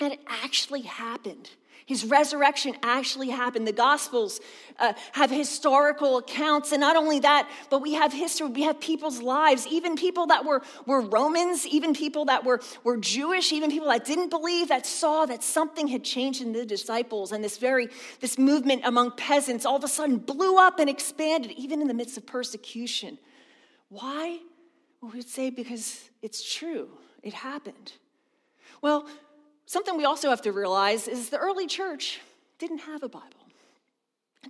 And 0.00 0.12
it 0.12 0.20
actually 0.26 0.82
happened. 0.82 1.50
His 1.86 2.04
resurrection 2.04 2.74
actually 2.82 3.28
happened. 3.28 3.66
The 3.66 3.72
Gospels 3.72 4.40
uh, 4.78 4.94
have 5.12 5.30
historical 5.30 6.16
accounts. 6.16 6.72
And 6.72 6.80
not 6.80 6.96
only 6.96 7.20
that, 7.20 7.50
but 7.68 7.82
we 7.82 7.92
have 7.92 8.10
history. 8.10 8.46
We 8.46 8.62
have 8.62 8.80
people's 8.80 9.20
lives, 9.20 9.66
even 9.66 9.94
people 9.94 10.28
that 10.28 10.46
were, 10.46 10.62
were 10.86 11.02
Romans, 11.02 11.66
even 11.66 11.92
people 11.92 12.24
that 12.26 12.42
were, 12.42 12.60
were 12.84 12.96
Jewish, 12.96 13.52
even 13.52 13.70
people 13.70 13.88
that 13.88 14.06
didn't 14.06 14.30
believe, 14.30 14.68
that 14.68 14.86
saw 14.86 15.26
that 15.26 15.42
something 15.42 15.86
had 15.88 16.04
changed 16.04 16.40
in 16.40 16.52
the 16.52 16.64
disciples. 16.64 17.32
And 17.32 17.44
this 17.44 17.58
very, 17.58 17.88
this 18.20 18.38
movement 18.38 18.82
among 18.84 19.10
peasants 19.12 19.66
all 19.66 19.76
of 19.76 19.84
a 19.84 19.88
sudden 19.88 20.16
blew 20.16 20.56
up 20.56 20.78
and 20.78 20.88
expanded, 20.88 21.52
even 21.52 21.82
in 21.82 21.88
the 21.88 21.94
midst 21.94 22.16
of 22.16 22.26
persecution. 22.26 23.18
Why? 23.90 24.38
Well, 25.02 25.12
we'd 25.12 25.28
say 25.28 25.50
because 25.50 26.00
it's 26.22 26.42
true. 26.54 26.88
It 27.22 27.34
happened. 27.34 27.92
Well, 28.80 29.06
something 29.66 29.96
we 29.96 30.04
also 30.04 30.30
have 30.30 30.42
to 30.42 30.52
realize 30.52 31.08
is 31.08 31.30
the 31.30 31.38
early 31.38 31.66
church 31.66 32.20
didn't 32.58 32.78
have 32.78 33.02
a 33.02 33.08
Bible. 33.08 33.28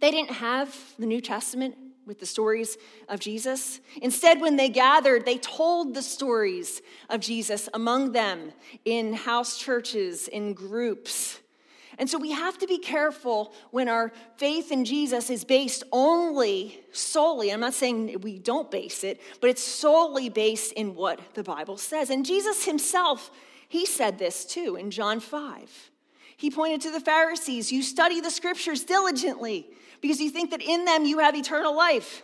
They 0.00 0.10
didn't 0.10 0.32
have 0.32 0.76
the 0.98 1.06
New 1.06 1.20
Testament 1.20 1.76
with 2.06 2.20
the 2.20 2.26
stories 2.26 2.76
of 3.08 3.20
Jesus. 3.20 3.80
Instead, 4.02 4.40
when 4.40 4.56
they 4.56 4.68
gathered, 4.68 5.24
they 5.24 5.38
told 5.38 5.94
the 5.94 6.02
stories 6.02 6.82
of 7.08 7.20
Jesus 7.20 7.68
among 7.72 8.12
them 8.12 8.52
in 8.84 9.14
house 9.14 9.58
churches, 9.58 10.28
in 10.28 10.52
groups. 10.52 11.40
And 11.98 12.10
so 12.10 12.18
we 12.18 12.32
have 12.32 12.58
to 12.58 12.66
be 12.66 12.78
careful 12.78 13.52
when 13.70 13.88
our 13.88 14.12
faith 14.36 14.72
in 14.72 14.84
Jesus 14.84 15.30
is 15.30 15.44
based 15.44 15.84
only, 15.92 16.80
solely, 16.92 17.52
I'm 17.52 17.60
not 17.60 17.74
saying 17.74 18.20
we 18.20 18.38
don't 18.38 18.70
base 18.70 19.04
it, 19.04 19.20
but 19.40 19.48
it's 19.48 19.62
solely 19.62 20.28
based 20.28 20.72
in 20.72 20.94
what 20.94 21.20
the 21.34 21.44
Bible 21.44 21.76
says. 21.76 22.10
And 22.10 22.26
Jesus 22.26 22.64
himself 22.64 23.30
he 23.74 23.86
said 23.86 24.20
this 24.20 24.44
too 24.44 24.76
in 24.76 24.92
John 24.92 25.18
5. 25.18 25.90
He 26.36 26.48
pointed 26.48 26.82
to 26.82 26.92
the 26.92 27.00
Pharisees 27.00 27.72
You 27.72 27.82
study 27.82 28.20
the 28.20 28.30
scriptures 28.30 28.84
diligently 28.84 29.66
because 30.00 30.20
you 30.20 30.30
think 30.30 30.52
that 30.52 30.62
in 30.62 30.84
them 30.84 31.04
you 31.04 31.18
have 31.18 31.34
eternal 31.34 31.76
life. 31.76 32.22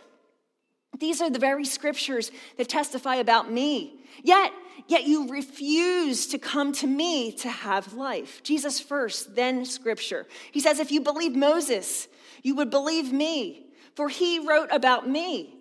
These 1.01 1.21
are 1.21 1.29
the 1.29 1.41
very 1.41 1.65
scriptures 1.65 2.31
that 2.57 2.69
testify 2.69 3.17
about 3.17 3.51
me. 3.51 4.01
Yet, 4.23 4.53
yet 4.87 5.09
you 5.09 5.29
refuse 5.29 6.29
to 6.29 6.39
come 6.39 6.71
to 6.75 6.87
me 6.87 7.33
to 7.39 7.49
have 7.49 7.95
life. 7.95 8.45
Jesus 8.45 8.79
first, 8.79 9.35
then 9.35 9.65
scripture. 9.65 10.29
He 10.53 10.61
says, 10.61 10.79
if 10.79 10.93
you 10.93 11.01
believe 11.01 11.35
Moses, 11.35 12.07
you 12.45 12.55
would 12.55 12.71
believe 12.71 13.13
me, 13.13 13.67
for 13.97 14.09
he 14.09 14.39
wrote 14.39 14.69
about 14.71 15.09
me. 15.09 15.57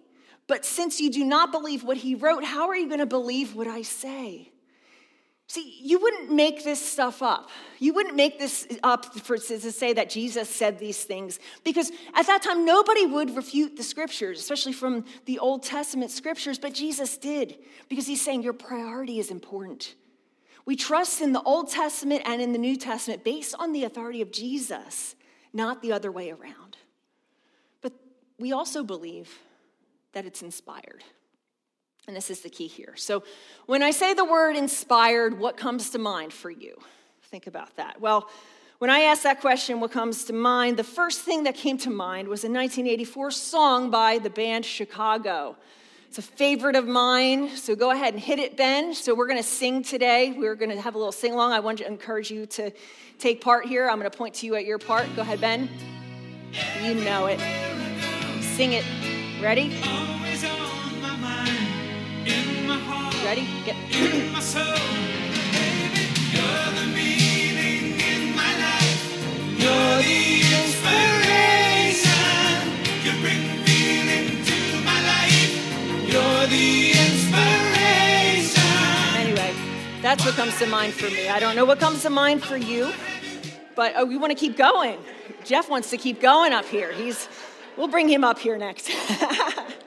But 0.45 0.65
since 0.65 1.01
you 1.01 1.09
do 1.09 1.25
not 1.25 1.51
believe 1.51 1.83
what 1.83 1.97
he 1.97 2.13
wrote, 2.13 2.43
how 2.43 2.67
are 2.67 2.75
you 2.75 2.85
going 2.85 2.99
to 2.99 3.07
believe 3.07 3.55
what 3.55 3.67
I 3.67 3.81
say? 3.81 4.51
See, 5.49 5.79
you 5.81 5.99
wouldn't 5.99 6.31
make 6.31 6.63
this 6.63 6.79
stuff 6.79 7.23
up. 7.23 7.49
You 7.79 7.91
wouldn't 7.95 8.15
make 8.15 8.37
this 8.37 8.67
up 8.83 9.17
for, 9.17 9.35
to 9.35 9.71
say 9.71 9.93
that 9.93 10.07
Jesus 10.07 10.47
said 10.47 10.77
these 10.77 11.03
things 11.03 11.39
because 11.63 11.91
at 12.13 12.27
that 12.27 12.43
time 12.43 12.65
nobody 12.65 13.07
would 13.07 13.35
refute 13.35 13.75
the 13.75 13.81
scriptures, 13.81 14.39
especially 14.39 14.73
from 14.73 15.05
the 15.25 15.39
Old 15.39 15.63
Testament 15.63 16.11
scriptures, 16.11 16.59
but 16.59 16.75
Jesus 16.75 17.17
did 17.17 17.57
because 17.89 18.05
he's 18.05 18.21
saying 18.21 18.43
your 18.43 18.53
priority 18.53 19.17
is 19.17 19.31
important. 19.31 19.95
We 20.67 20.75
trust 20.75 21.19
in 21.19 21.33
the 21.33 21.41
Old 21.41 21.71
Testament 21.71 22.21
and 22.25 22.43
in 22.43 22.51
the 22.51 22.59
New 22.59 22.75
Testament 22.75 23.23
based 23.23 23.55
on 23.57 23.73
the 23.73 23.85
authority 23.85 24.21
of 24.21 24.31
Jesus, 24.31 25.15
not 25.51 25.81
the 25.81 25.91
other 25.91 26.11
way 26.11 26.29
around. 26.29 26.77
But 27.81 27.93
we 28.37 28.51
also 28.51 28.83
believe 28.83 29.35
that 30.13 30.27
it's 30.27 30.43
inspired. 30.43 31.03
And 32.09 32.15
this 32.15 32.31
is 32.31 32.41
the 32.41 32.49
key 32.49 32.65
here. 32.65 32.95
So, 32.95 33.21
when 33.67 33.83
I 33.83 33.91
say 33.91 34.15
the 34.15 34.25
word 34.25 34.55
inspired, 34.55 35.39
what 35.39 35.57
comes 35.57 35.91
to 35.91 35.99
mind 35.99 36.33
for 36.33 36.49
you? 36.49 36.75
Think 37.25 37.45
about 37.45 37.75
that. 37.75 38.01
Well, 38.01 38.27
when 38.79 38.89
I 38.89 39.01
asked 39.01 39.21
that 39.21 39.41
question, 39.41 39.79
what 39.79 39.91
comes 39.91 40.23
to 40.23 40.33
mind? 40.33 40.77
The 40.77 40.83
first 40.83 41.21
thing 41.21 41.43
that 41.43 41.53
came 41.53 41.77
to 41.77 41.91
mind 41.91 42.27
was 42.27 42.43
a 42.43 42.49
1984 42.49 43.29
song 43.29 43.91
by 43.91 44.17
the 44.17 44.31
band 44.31 44.65
Chicago. 44.65 45.55
It's 46.07 46.17
a 46.17 46.23
favorite 46.23 46.75
of 46.75 46.87
mine, 46.87 47.55
so 47.55 47.75
go 47.75 47.91
ahead 47.91 48.15
and 48.15 48.23
hit 48.23 48.39
it, 48.39 48.57
Ben. 48.57 48.95
So, 48.95 49.13
we're 49.13 49.27
going 49.27 49.37
to 49.37 49.47
sing 49.47 49.83
today. 49.83 50.33
We're 50.35 50.55
going 50.55 50.71
to 50.71 50.81
have 50.81 50.95
a 50.95 50.97
little 50.97 51.11
sing 51.11 51.33
along. 51.33 51.51
I 51.51 51.59
want 51.59 51.77
to 51.77 51.85
encourage 51.85 52.31
you 52.31 52.47
to 52.47 52.71
take 53.19 53.39
part 53.39 53.67
here. 53.67 53.87
I'm 53.87 53.99
going 53.99 54.09
to 54.09 54.17
point 54.17 54.33
to 54.37 54.47
you 54.47 54.55
at 54.55 54.65
your 54.65 54.79
part. 54.79 55.05
Go 55.15 55.21
ahead, 55.21 55.41
Ben. 55.41 55.69
You 56.81 56.95
know 56.95 57.27
it. 57.27 57.39
Sing 58.41 58.71
it. 58.73 58.83
Ready? 59.43 60.28
The 76.49 76.89
inspiration. 76.89 78.61
Anyway, 79.15 79.53
that's 80.01 80.25
what 80.25 80.33
comes 80.35 80.57
to 80.59 80.65
mind 80.65 80.93
for 80.93 81.09
me. 81.11 81.29
I 81.29 81.39
don't 81.39 81.55
know 81.55 81.65
what 81.65 81.79
comes 81.79 82.01
to 82.03 82.09
mind 82.09 82.43
for 82.43 82.57
you, 82.57 82.91
but 83.75 83.93
oh, 83.95 84.05
we 84.05 84.17
want 84.17 84.31
to 84.31 84.35
keep 84.35 84.57
going. 84.57 84.97
Jeff 85.43 85.69
wants 85.69 85.91
to 85.91 85.97
keep 85.97 86.19
going 86.19 86.53
up 86.53 86.65
here. 86.65 86.91
He's. 86.91 87.29
We'll 87.77 87.87
bring 87.87 88.09
him 88.09 88.25
up 88.25 88.39
here 88.39 88.57
next. 88.57 88.89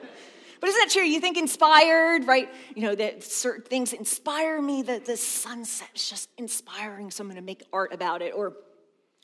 But 0.62 0.69
isn't 0.69 0.81
that 0.81 0.90
true? 0.92 1.02
You 1.02 1.19
think 1.19 1.37
inspired, 1.37 2.25
right? 2.28 2.49
You 2.76 2.83
know, 2.83 2.95
that 2.95 3.25
certain 3.25 3.64
things 3.64 3.92
inspire 3.92 4.62
me, 4.62 4.83
that 4.83 5.04
the 5.04 5.16
sunset 5.16 5.88
is 5.92 6.09
just 6.09 6.31
inspiring, 6.38 7.11
so 7.11 7.23
I'm 7.23 7.28
gonna 7.28 7.42
make 7.42 7.64
art 7.73 7.92
about 7.92 8.23
it. 8.23 8.33
Or 8.33 8.52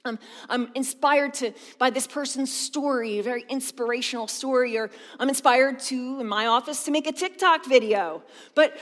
um, 0.04 0.18
I'm 0.48 0.68
inspired 0.74 1.34
to 1.34 1.52
by 1.78 1.90
this 1.90 2.08
person's 2.08 2.52
story, 2.52 3.20
a 3.20 3.22
very 3.22 3.44
inspirational 3.48 4.26
story, 4.26 4.76
or 4.76 4.90
I'm 5.20 5.28
inspired 5.28 5.78
to, 5.78 6.18
in 6.18 6.26
my 6.26 6.46
office, 6.46 6.82
to 6.86 6.90
make 6.90 7.06
a 7.06 7.12
TikTok 7.12 7.66
video. 7.66 8.24
But 8.56 8.76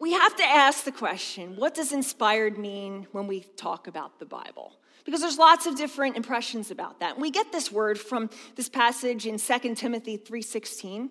we 0.00 0.12
have 0.12 0.34
to 0.38 0.44
ask 0.44 0.82
the 0.82 0.90
question 0.90 1.54
what 1.54 1.76
does 1.76 1.92
inspired 1.92 2.58
mean 2.58 3.06
when 3.12 3.28
we 3.28 3.42
talk 3.56 3.86
about 3.86 4.18
the 4.18 4.26
Bible? 4.26 4.72
Because 5.04 5.20
there's 5.20 5.38
lots 5.38 5.66
of 5.66 5.76
different 5.76 6.16
impressions 6.16 6.72
about 6.72 6.98
that. 6.98 7.12
And 7.12 7.22
we 7.22 7.30
get 7.30 7.52
this 7.52 7.70
word 7.70 7.96
from 7.96 8.28
this 8.56 8.68
passage 8.68 9.24
in 9.24 9.38
2 9.38 9.76
Timothy 9.76 10.16
3:16 10.16 11.10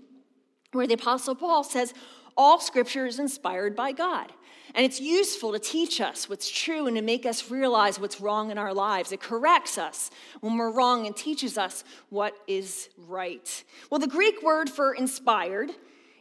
where 0.76 0.88
the 0.88 0.94
Apostle 0.94 1.36
Paul 1.36 1.64
says, 1.64 1.94
All 2.38 2.60
scripture 2.60 3.06
is 3.06 3.20
inspired 3.20 3.76
by 3.76 3.92
God. 3.92 4.32
And 4.76 4.84
it's 4.86 5.00
useful 5.00 5.54
to 5.54 5.60
teach 5.60 6.02
us 6.02 6.28
what's 6.28 6.50
true 6.50 6.86
and 6.86 6.98
to 6.98 7.02
make 7.02 7.26
us 7.26 7.50
realize 7.50 7.98
what's 7.98 8.20
wrong 8.20 8.52
in 8.52 8.58
our 8.58 8.74
lives. 8.74 9.14
It 9.14 9.22
corrects 9.22 9.78
us 9.78 10.12
when 10.42 10.58
we're 10.58 10.72
wrong 10.72 11.08
and 11.08 11.16
teaches 11.16 11.58
us 11.58 11.86
what 12.10 12.36
is 12.46 12.90
right. 13.08 13.64
Well, 13.90 14.00
the 14.00 14.08
Greek 14.08 14.44
word 14.44 14.70
for 14.70 14.94
inspired 14.94 15.72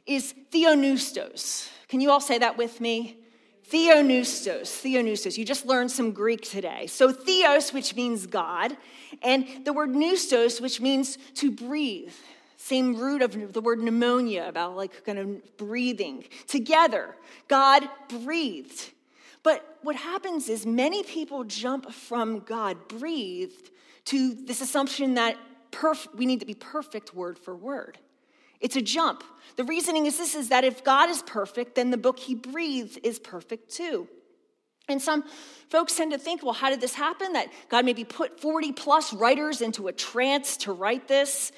is 0.06 0.34
theopneustos. 0.52 1.68
Can 1.88 2.00
you 2.00 2.12
all 2.12 2.20
say 2.20 2.38
that 2.38 2.56
with 2.56 2.80
me? 2.80 3.18
Theopneustos, 3.70 4.68
theopneustos. 4.82 5.38
You 5.38 5.44
just 5.44 5.66
learned 5.66 5.90
some 5.90 6.12
Greek 6.12 6.42
today. 6.42 6.86
So 6.86 7.10
theos, 7.10 7.72
which 7.72 7.96
means 7.96 8.26
God, 8.26 8.76
and 9.22 9.46
the 9.64 9.72
word 9.72 9.90
pneustos, 9.90 10.60
which 10.60 10.80
means 10.80 11.16
to 11.36 11.50
breathe. 11.50 12.12
Same 12.64 12.96
root 12.96 13.20
of 13.20 13.52
the 13.52 13.60
word 13.60 13.82
pneumonia, 13.82 14.46
about 14.48 14.74
like 14.74 15.04
kind 15.04 15.18
of 15.18 15.56
breathing. 15.58 16.24
Together, 16.46 17.14
God 17.46 17.86
breathed. 18.08 18.90
But 19.42 19.80
what 19.82 19.96
happens 19.96 20.48
is 20.48 20.64
many 20.64 21.02
people 21.02 21.44
jump 21.44 21.92
from 21.92 22.38
God 22.38 22.88
breathed 22.88 23.70
to 24.06 24.32
this 24.32 24.62
assumption 24.62 25.12
that 25.16 25.36
perf- 25.72 26.08
we 26.14 26.24
need 26.24 26.40
to 26.40 26.46
be 26.46 26.54
perfect 26.54 27.14
word 27.14 27.38
for 27.38 27.54
word. 27.54 27.98
It's 28.60 28.76
a 28.76 28.80
jump. 28.80 29.24
The 29.56 29.64
reasoning 29.64 30.06
is 30.06 30.16
this 30.16 30.34
is 30.34 30.48
that 30.48 30.64
if 30.64 30.82
God 30.82 31.10
is 31.10 31.20
perfect, 31.20 31.74
then 31.74 31.90
the 31.90 31.98
book 31.98 32.18
he 32.18 32.34
breathed 32.34 32.98
is 33.02 33.18
perfect 33.18 33.72
too. 33.72 34.08
And 34.88 35.00
some 35.00 35.24
folks 35.70 35.96
tend 35.96 36.12
to 36.12 36.18
think, 36.18 36.42
well, 36.42 36.52
how 36.52 36.68
did 36.68 36.80
this 36.80 36.94
happen? 36.94 37.34
That 37.34 37.48
God 37.68 37.84
maybe 37.84 38.04
put 38.04 38.40
40 38.40 38.72
plus 38.72 39.12
writers 39.12 39.60
into 39.60 39.88
a 39.88 39.92
trance 39.92 40.58
to 40.58 40.72
write 40.72 41.08
this. 41.08 41.52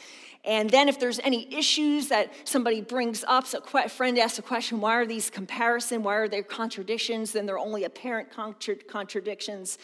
And 0.47 0.71
then 0.71 0.89
if 0.89 1.01
there's 1.01 1.19
any 1.19 1.53
issues 1.53 2.07
that 2.09 2.33
somebody 2.45 2.81
brings 2.81 3.25
up, 3.27 3.49
so 3.49 3.61
a 3.75 3.89
friend 3.89 4.17
asks 4.17 4.39
a 4.39 4.43
question, 4.43 4.81
why 4.81 4.95
are 4.95 5.05
these 5.05 5.29
comparison? 5.29 6.05
Why 6.05 6.15
are 6.15 6.29
there 6.29 6.45
contradictions? 6.45 7.33
Then 7.33 7.47
they're 7.47 7.59
only 7.59 7.83
apparent 7.83 8.31
contra- 8.31 8.77
contradictions. 8.77 9.77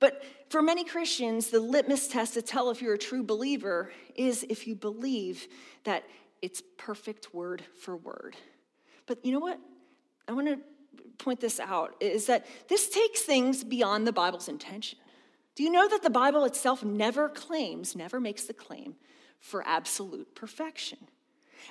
But 0.00 0.24
for 0.48 0.60
many 0.60 0.82
Christians, 0.82 1.50
the 1.50 1.60
litmus 1.60 2.08
test 2.08 2.34
to 2.34 2.42
tell 2.42 2.70
if 2.70 2.82
you're 2.82 2.94
a 2.94 2.98
true 2.98 3.22
believer 3.22 3.92
is 4.16 4.44
if 4.50 4.66
you 4.66 4.74
believe 4.74 5.46
that 5.84 6.02
it's 6.42 6.60
perfect 6.76 7.32
word 7.32 7.62
for 7.80 7.96
word. 7.96 8.34
But 9.06 9.24
you 9.24 9.32
know 9.32 9.38
what? 9.38 9.60
I 10.26 10.32
want 10.32 10.48
to 10.48 10.58
point 11.18 11.38
this 11.38 11.60
out 11.60 11.94
is 12.00 12.26
that 12.26 12.46
this 12.68 12.88
takes 12.88 13.22
things 13.22 13.62
beyond 13.62 14.04
the 14.04 14.12
Bible's 14.12 14.48
intention. 14.48 14.98
Do 15.54 15.62
you 15.62 15.70
know 15.70 15.88
that 15.88 16.02
the 16.02 16.10
Bible 16.10 16.44
itself 16.44 16.82
never 16.82 17.28
claims, 17.28 17.94
never 17.94 18.18
makes 18.18 18.44
the 18.44 18.54
claim 18.54 18.96
for 19.42 19.62
absolute 19.66 20.34
perfection. 20.34 20.98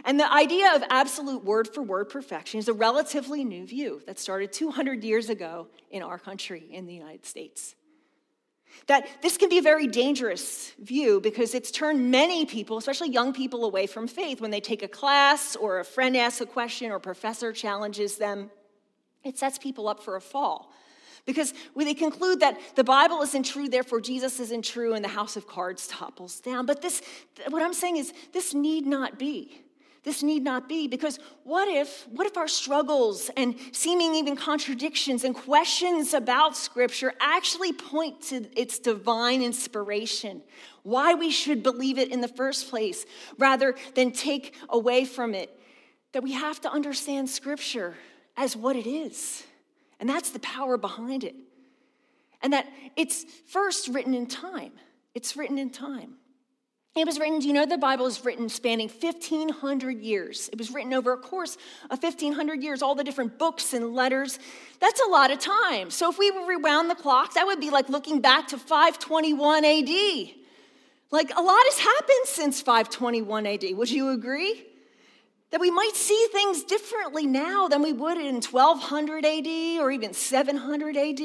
And 0.06 0.20
the 0.20 0.32
idea 0.32 0.76
of 0.76 0.84
absolute 0.90 1.44
word 1.44 1.68
for 1.74 1.82
word 1.82 2.10
perfection 2.10 2.60
is 2.60 2.68
a 2.68 2.74
relatively 2.74 3.44
new 3.44 3.66
view 3.66 4.02
that 4.06 4.20
started 4.20 4.54
200 4.54 5.04
years 5.04 5.30
ago 5.30 5.68
in 5.90 6.04
our 6.04 6.20
country, 6.20 6.68
in 6.70 6.86
the 6.86 6.94
United 6.94 7.26
States. 7.26 7.76
That 8.88 9.08
this 9.22 9.38
can 9.38 9.50
be 9.50 9.58
a 9.58 9.62
very 9.62 9.88
dangerous 9.88 10.72
view 10.82 11.20
because 11.20 11.54
it's 11.54 11.72
turned 11.72 12.12
many 12.12 12.46
people, 12.46 12.78
especially 12.78 13.10
young 13.10 13.34
people, 13.34 13.66
away 13.66 13.88
from 13.88 14.08
faith 14.08 14.42
when 14.42 14.52
they 14.52 14.62
take 14.62 14.84
a 14.84 14.88
class 14.88 15.56
or 15.56 15.80
a 15.80 15.86
friend 15.86 16.16
asks 16.16 16.42
a 16.42 16.46
question 16.46 16.92
or 16.92 16.96
a 16.96 17.02
professor 17.02 17.52
challenges 17.52 18.18
them. 18.18 18.50
It 19.24 19.38
sets 19.38 19.58
people 19.58 19.88
up 19.88 20.04
for 20.04 20.16
a 20.16 20.22
fall. 20.22 20.71
Because 21.26 21.54
they 21.76 21.94
conclude 21.94 22.40
that 22.40 22.60
the 22.76 22.84
Bible 22.84 23.22
isn't 23.22 23.44
true, 23.44 23.70
therefore 23.70 24.02
Jesus 24.02 24.40
isn't 24.40 24.66
true, 24.66 24.94
and 24.94 25.04
the 25.04 25.10
house 25.10 25.36
of 25.36 25.48
cards 25.48 25.88
topples 25.88 26.40
down. 26.40 26.66
But 26.66 26.82
this, 26.82 27.02
what 27.50 27.62
I'm 27.62 27.74
saying 27.74 27.98
is, 27.98 28.14
this 28.34 28.54
need 28.54 28.86
not 28.86 29.20
be. 29.20 29.62
This 30.04 30.24
need 30.24 30.44
not 30.44 30.68
be 30.68 30.88
because 30.88 31.20
what 31.44 31.68
if 31.68 32.08
what 32.10 32.26
if 32.26 32.36
our 32.36 32.48
struggles 32.48 33.30
and 33.38 33.54
seeming 33.72 34.16
even 34.16 34.36
contradictions 34.36 35.24
and 35.24 35.36
questions 35.36 36.16
about 36.16 36.58
scripture 36.58 37.14
actually 37.20 37.72
point 37.72 38.20
to 38.30 38.48
its 38.60 38.80
divine 38.80 39.44
inspiration, 39.44 40.42
why 40.82 41.14
we 41.14 41.30
should 41.30 41.62
believe 41.62 42.00
it 42.00 42.12
in 42.12 42.20
the 42.20 42.28
first 42.28 42.72
place 42.72 43.06
rather 43.38 43.76
than 43.94 44.12
take 44.12 44.56
away 44.70 45.06
from 45.06 45.36
it 45.36 45.56
that 46.14 46.24
we 46.24 46.32
have 46.32 46.60
to 46.62 46.72
understand 46.72 47.30
scripture 47.30 47.96
as 48.36 48.56
what 48.56 48.76
it 48.76 48.88
is. 48.88 49.44
And 50.02 50.10
that's 50.10 50.32
the 50.32 50.40
power 50.40 50.78
behind 50.78 51.24
it. 51.24 51.36
And 52.42 52.52
that 52.52 52.68
it's 52.98 53.24
first 53.48 53.88
written 53.88 54.14
in 54.14 54.26
time. 54.26 54.74
It's 55.14 55.38
written 55.38 55.58
in 55.58 55.70
time. 55.70 56.16
It 56.94 57.06
was 57.06 57.20
written, 57.20 57.40
do 57.40 57.48
you 57.48 57.54
know 57.54 57.66
the 57.66 57.78
Bible 57.78 58.06
is 58.06 58.26
written 58.26 58.50
spanning 58.50 58.90
1,500 58.90 60.02
years? 60.02 60.50
It 60.52 60.58
was 60.58 60.72
written 60.72 60.94
over 60.94 61.14
a 61.14 61.18
course 61.18 61.56
of 61.90 62.04
1,500 62.04 62.62
years, 62.62 62.82
all 62.82 62.96
the 62.96 63.04
different 63.04 63.40
books 63.40 63.74
and 63.74 63.94
letters. 63.94 64.40
That's 64.82 65.00
a 65.00 65.10
lot 65.10 65.32
of 65.32 65.40
time. 65.40 65.90
So 65.90 66.10
if 66.10 66.18
we 66.18 66.34
rewound 66.46 66.90
the 66.90 66.96
clock, 66.96 67.36
that 67.36 67.46
would 67.46 67.62
be 67.62 67.70
like 67.70 67.88
looking 67.88 68.20
back 68.20 68.50
to 68.50 68.58
521 68.58 69.64
AD. 69.64 69.90
Like 71.12 71.30
a 71.38 71.42
lot 71.42 71.62
has 71.64 71.80
happened 71.80 72.26
since 72.26 72.60
521 72.62 73.46
AD. 73.46 73.64
Would 73.74 73.92
you 73.92 74.10
agree? 74.10 74.66
That 75.52 75.62
we 75.62 75.70
might 75.70 75.96
see 75.96 76.28
things 76.32 76.64
differently 76.64 77.26
now 77.26 77.68
than 77.68 77.82
we 77.82 77.94
would 77.94 78.18
in 78.18 78.42
1200 78.42 79.26
AD 79.26 79.82
or 79.82 79.92
even 79.92 80.14
700 80.14 80.98
AD. 80.98 81.20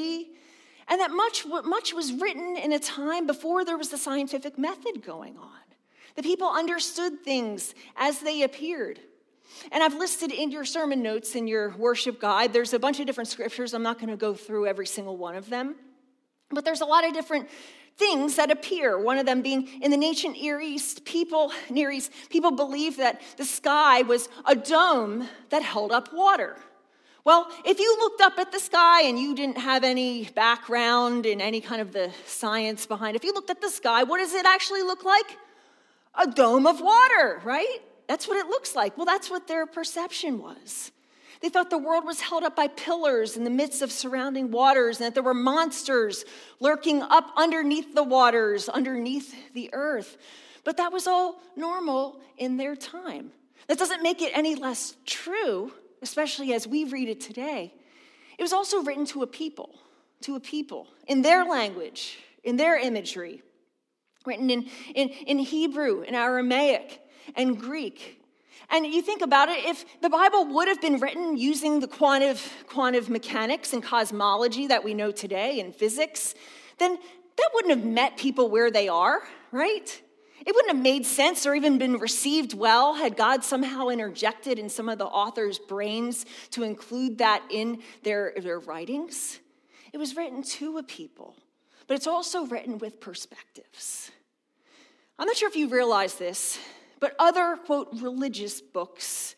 And 0.89 1.01
that 1.01 1.11
much, 1.11 1.45
much 1.45 1.93
was 1.93 2.13
written 2.13 2.55
in 2.57 2.71
a 2.73 2.79
time 2.79 3.25
before 3.25 3.65
there 3.65 3.77
was 3.77 3.89
the 3.89 3.97
scientific 3.97 4.57
method 4.57 5.03
going 5.05 5.37
on. 5.37 5.49
The 6.15 6.23
people 6.23 6.49
understood 6.49 7.23
things 7.23 7.73
as 7.95 8.19
they 8.19 8.43
appeared. 8.43 8.99
And 9.71 9.83
I've 9.83 9.95
listed 9.95 10.31
in 10.31 10.51
your 10.51 10.65
sermon 10.65 11.01
notes 11.01 11.35
in 11.35 11.47
your 11.47 11.75
worship 11.77 12.19
guide, 12.19 12.53
there's 12.53 12.73
a 12.73 12.79
bunch 12.79 12.99
of 12.99 13.05
different 13.05 13.29
scriptures. 13.29 13.73
I'm 13.73 13.83
not 13.83 13.97
going 13.97 14.09
to 14.09 14.17
go 14.17 14.33
through 14.33 14.67
every 14.67 14.87
single 14.87 15.17
one 15.17 15.35
of 15.35 15.49
them. 15.49 15.75
But 16.49 16.63
there's 16.63 16.81
a 16.81 16.85
lot 16.85 17.05
of 17.05 17.13
different 17.13 17.49
things 17.97 18.35
that 18.35 18.51
appear. 18.51 18.99
One 18.99 19.17
of 19.17 19.25
them 19.25 19.41
being 19.41 19.67
in 19.81 19.91
the 19.91 20.05
ancient 20.05 20.39
Near 20.39 20.61
East, 20.61 21.03
people, 21.05 21.51
Near 21.69 21.91
East, 21.91 22.11
people 22.29 22.51
believed 22.51 22.97
that 22.99 23.21
the 23.37 23.45
sky 23.45 24.03
was 24.03 24.29
a 24.45 24.55
dome 24.55 25.27
that 25.49 25.63
held 25.63 25.91
up 25.91 26.13
water. 26.13 26.57
Well, 27.23 27.51
if 27.65 27.79
you 27.79 27.97
looked 27.99 28.21
up 28.21 28.39
at 28.39 28.53
the 28.53 28.59
sky 28.59 29.01
and 29.01 29.19
you 29.19 29.35
didn't 29.35 29.57
have 29.57 29.83
any 29.83 30.25
background 30.33 31.25
in 31.25 31.41
any 31.41 31.59
kind 31.59 31.81
of 31.81 31.91
the 31.91 32.11
science 32.25 32.85
behind 32.85 33.17
if 33.17 33.23
you 33.25 33.33
looked 33.33 33.49
at 33.49 33.59
the 33.59 33.69
sky, 33.69 34.03
what 34.03 34.19
does 34.19 34.33
it 34.33 34.45
actually 34.45 34.83
look 34.83 35.03
like? 35.03 35.37
A 36.15 36.27
dome 36.27 36.65
of 36.65 36.79
water, 36.79 37.41
right? 37.43 37.79
That's 38.07 38.27
what 38.27 38.37
it 38.37 38.47
looks 38.47 38.75
like. 38.75 38.95
Well, 38.95 39.05
that's 39.05 39.29
what 39.29 39.47
their 39.47 39.65
perception 39.65 40.41
was. 40.41 40.91
They 41.41 41.49
thought 41.49 41.69
the 41.69 41.77
world 41.77 42.05
was 42.05 42.21
held 42.21 42.43
up 42.43 42.55
by 42.55 42.67
pillars 42.67 43.37
in 43.37 43.43
the 43.43 43.49
midst 43.49 43.81
of 43.81 43.91
surrounding 43.91 44.51
waters, 44.51 44.97
and 44.97 45.05
that 45.05 45.13
there 45.13 45.23
were 45.23 45.33
monsters 45.33 46.25
lurking 46.59 47.01
up 47.01 47.31
underneath 47.35 47.93
the 47.93 48.03
waters, 48.03 48.69
underneath 48.69 49.35
the 49.53 49.69
earth. 49.73 50.17
But 50.63 50.77
that 50.77 50.91
was 50.91 51.07
all 51.07 51.41
normal 51.55 52.19
in 52.37 52.57
their 52.57 52.75
time. 52.75 53.31
That 53.67 53.77
doesn't 53.77 54.01
make 54.01 54.21
it 54.21 54.31
any 54.35 54.55
less 54.55 54.95
true, 55.05 55.71
especially 56.01 56.53
as 56.53 56.67
we 56.67 56.85
read 56.85 57.09
it 57.09 57.21
today. 57.21 57.73
It 58.37 58.41
was 58.41 58.53
also 58.53 58.83
written 58.83 59.05
to 59.07 59.23
a 59.23 59.27
people, 59.27 59.75
to 60.21 60.35
a 60.35 60.39
people, 60.39 60.87
in 61.07 61.21
their 61.21 61.45
language, 61.45 62.17
in 62.43 62.57
their 62.57 62.77
imagery, 62.77 63.41
written 64.25 64.49
in, 64.49 64.69
in, 64.93 65.09
in 65.09 65.39
Hebrew, 65.39 66.01
in 66.01 66.15
Aramaic, 66.15 67.01
and 67.35 67.59
Greek. 67.59 68.16
And 68.69 68.85
you 68.85 69.01
think 69.01 69.21
about 69.21 69.49
it, 69.49 69.65
if 69.65 69.85
the 70.01 70.09
Bible 70.09 70.45
would 70.53 70.67
have 70.67 70.81
been 70.81 70.99
written 70.99 71.37
using 71.37 71.79
the 71.79 71.87
quantum, 71.87 72.37
quantum 72.67 73.11
mechanics 73.11 73.73
and 73.73 73.81
cosmology 73.81 74.67
that 74.67 74.83
we 74.83 74.93
know 74.93 75.11
today 75.11 75.59
in 75.59 75.71
physics, 75.71 76.35
then 76.77 76.97
that 77.37 77.49
wouldn't 77.53 77.73
have 77.73 77.85
met 77.85 78.17
people 78.17 78.49
where 78.49 78.69
they 78.69 78.89
are, 78.89 79.21
right? 79.51 80.01
It 80.45 80.55
wouldn't 80.55 80.73
have 80.73 80.83
made 80.83 81.05
sense 81.05 81.45
or 81.45 81.55
even 81.55 81.77
been 81.77 81.97
received 81.97 82.53
well 82.53 82.93
had 82.93 83.17
God 83.17 83.43
somehow 83.43 83.87
interjected 83.87 84.59
in 84.59 84.69
some 84.69 84.89
of 84.89 84.97
the 84.97 85.05
author's 85.05 85.59
brains 85.59 86.25
to 86.51 86.63
include 86.63 87.17
that 87.19 87.43
in 87.49 87.81
their, 88.03 88.33
their 88.37 88.59
writings. 88.59 89.39
It 89.93 89.97
was 89.97 90.15
written 90.15 90.43
to 90.43 90.77
a 90.77 90.83
people, 90.83 91.35
but 91.87 91.95
it's 91.95 92.07
also 92.07 92.45
written 92.45 92.77
with 92.77 92.99
perspectives. 92.99 94.11
I'm 95.17 95.25
not 95.25 95.35
sure 95.35 95.49
if 95.49 95.55
you 95.55 95.69
realize 95.69 96.15
this, 96.15 96.59
but 96.99 97.15
other, 97.19 97.57
quote, 97.65 97.89
religious 98.01 98.61
books 98.61 99.35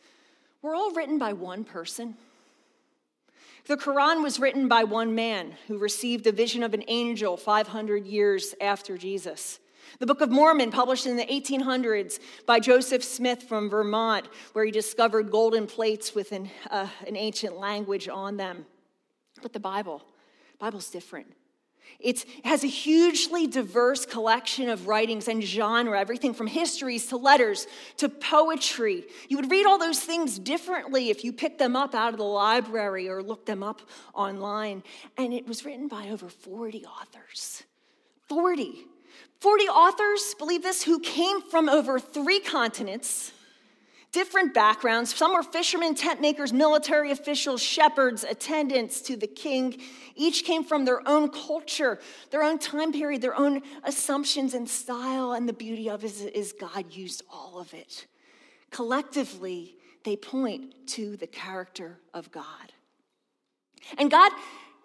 were 0.62 0.75
all 0.75 0.92
written 0.92 1.18
by 1.18 1.34
one 1.34 1.63
person. 1.63 2.16
The 3.68 3.78
Quran 3.78 4.24
was 4.24 4.39
written 4.39 4.68
by 4.68 4.84
one 4.84 5.13
man 5.13 5.54
who 5.68 5.78
received 5.78 6.25
a 6.25 6.32
vision 6.32 6.63
of 6.63 6.74
an 6.74 6.84
angel 6.88 7.38
500 7.38 8.08
years 8.08 8.56
after 8.60 8.98
Jesus. 8.98 9.60
The 10.00 10.06
Book 10.06 10.22
of 10.22 10.30
Mormon, 10.30 10.72
published 10.72 11.08
in 11.08 11.18
the 11.18 11.25
1800s 11.25 12.20
by 12.46 12.60
Joseph 12.60 13.04
Smith 13.04 13.44
from 13.44 13.70
Vermont, 13.70 14.28
where 14.54 14.66
he 14.66 14.72
discovered 14.72 15.32
golden 15.32 15.68
plates 15.68 16.13
with 16.13 16.32
an, 16.32 16.50
uh, 16.70 16.88
an 17.08 17.16
ancient 17.16 17.58
language 17.58 18.08
on 18.08 18.38
them. 18.38 18.66
But 19.42 19.54
the 19.54 19.60
Bible, 19.60 20.04
Bible's 20.60 20.89
different. 20.89 21.28
It 22.00 22.25
has 22.46 22.63
a 22.63 22.68
hugely 22.68 23.46
diverse 23.46 24.06
collection 24.06 24.70
of 24.70 24.88
writings 24.88 25.27
and 25.27 25.44
genre, 25.44 26.00
everything 26.00 26.34
from 26.34 26.48
histories 26.48 27.08
to 27.08 27.18
letters 27.18 27.68
to 27.98 28.08
poetry. 28.08 29.03
You 29.27 29.36
would 29.36 29.51
read 29.51 29.65
all 29.65 29.77
those 29.77 30.00
things 30.00 30.39
differently 30.39 31.10
if 31.10 31.25
you 31.25 31.34
picked 31.34 31.60
them 31.60 31.75
up 31.75 31.94
out 31.94 32.13
of 32.13 32.18
the 32.18 32.24
library 32.24 33.10
or 33.10 33.22
looked 33.22 33.48
them 33.48 33.63
up 33.63 33.82
online. 34.13 34.82
And 35.18 35.34
it 35.34 35.46
was 35.46 35.65
written 35.65 35.89
by 35.89 36.10
over 36.10 36.29
40 36.29 36.86
authors. 36.86 37.63
40. 38.30 38.86
40 39.41 39.63
authors, 39.65 40.36
believe 40.36 40.63
this, 40.63 40.84
who 40.84 41.00
came 41.00 41.41
from 41.41 41.67
over 41.67 42.00
three 42.00 42.39
continents 42.39 43.34
different 44.12 44.54
backgrounds. 44.54 45.13
Some 45.13 45.34
were 45.34 45.43
fishermen, 45.43 45.95
tent 45.95 46.22
makers, 46.22 46.52
military 46.52 47.12
officials, 47.12 47.62
shepherds, 47.62 48.24
attendants 48.24 49.02
to 49.02 49.15
the 49.15 49.28
king. 49.28 49.80
Each 50.15 50.43
came 50.43 50.63
from 50.63 50.86
their 50.86 51.08
own 51.08 51.30
culture, 51.30 52.00
their 52.32 52.43
own 52.43 52.60
time 52.60 52.91
period, 52.91 53.22
their 53.22 53.36
own 53.36 53.62
assumptions 53.84 54.54
and 54.54 54.67
style. 54.67 55.34
And 55.34 55.48
the 55.48 55.54
beauty 55.54 55.89
of 55.89 56.04
it 56.04 56.08
is, 56.08 56.22
is 56.22 56.54
God 56.54 56.93
used 56.93 57.24
all 57.32 57.60
of 57.60 57.74
it. 57.74 58.08
Collectively, 58.72 59.76
they 60.04 60.15
point 60.15 60.88
to 60.88 61.17
the 61.17 61.28
character 61.28 62.00
of 62.13 62.32
God. 62.32 62.45
And 63.98 64.10
God, 64.10 64.32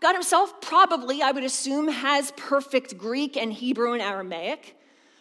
God 0.01 0.13
Himself 0.13 0.61
probably, 0.61 1.23
I 1.23 1.33
would 1.33 1.45
assume, 1.45 1.89
has 1.89 2.33
perfect 2.37 2.99
Greek 2.99 3.37
and 3.37 3.53
Hebrew 3.53 3.93
and 3.93 4.03
Aramaic. 4.03 4.77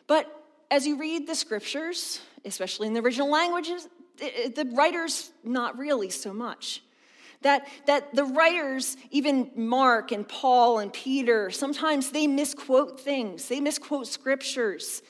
But 0.08 0.28
as 0.70 0.86
you 0.86 0.98
read 0.98 1.28
the 1.28 1.36
scriptures, 1.36 2.20
especially 2.46 2.88
in 2.88 2.94
the 2.94 3.02
original 3.02 3.30
languages, 3.30 3.88
the 4.18 4.70
writers, 4.74 5.32
not 5.44 5.78
really 5.78 6.10
so 6.10 6.34
much. 6.34 6.82
That, 7.42 7.68
that 7.88 8.16
the 8.16 8.24
writers, 8.24 8.96
even 9.12 9.52
Mark 9.56 10.12
and 10.12 10.28
Paul 10.28 10.80
and 10.80 10.94
Peter, 10.94 11.50
sometimes 11.52 12.12
they 12.12 12.26
misquote 12.26 13.00
things, 13.00 13.48
they 13.50 13.60
misquote 13.60 14.08
scriptures. 14.08 15.02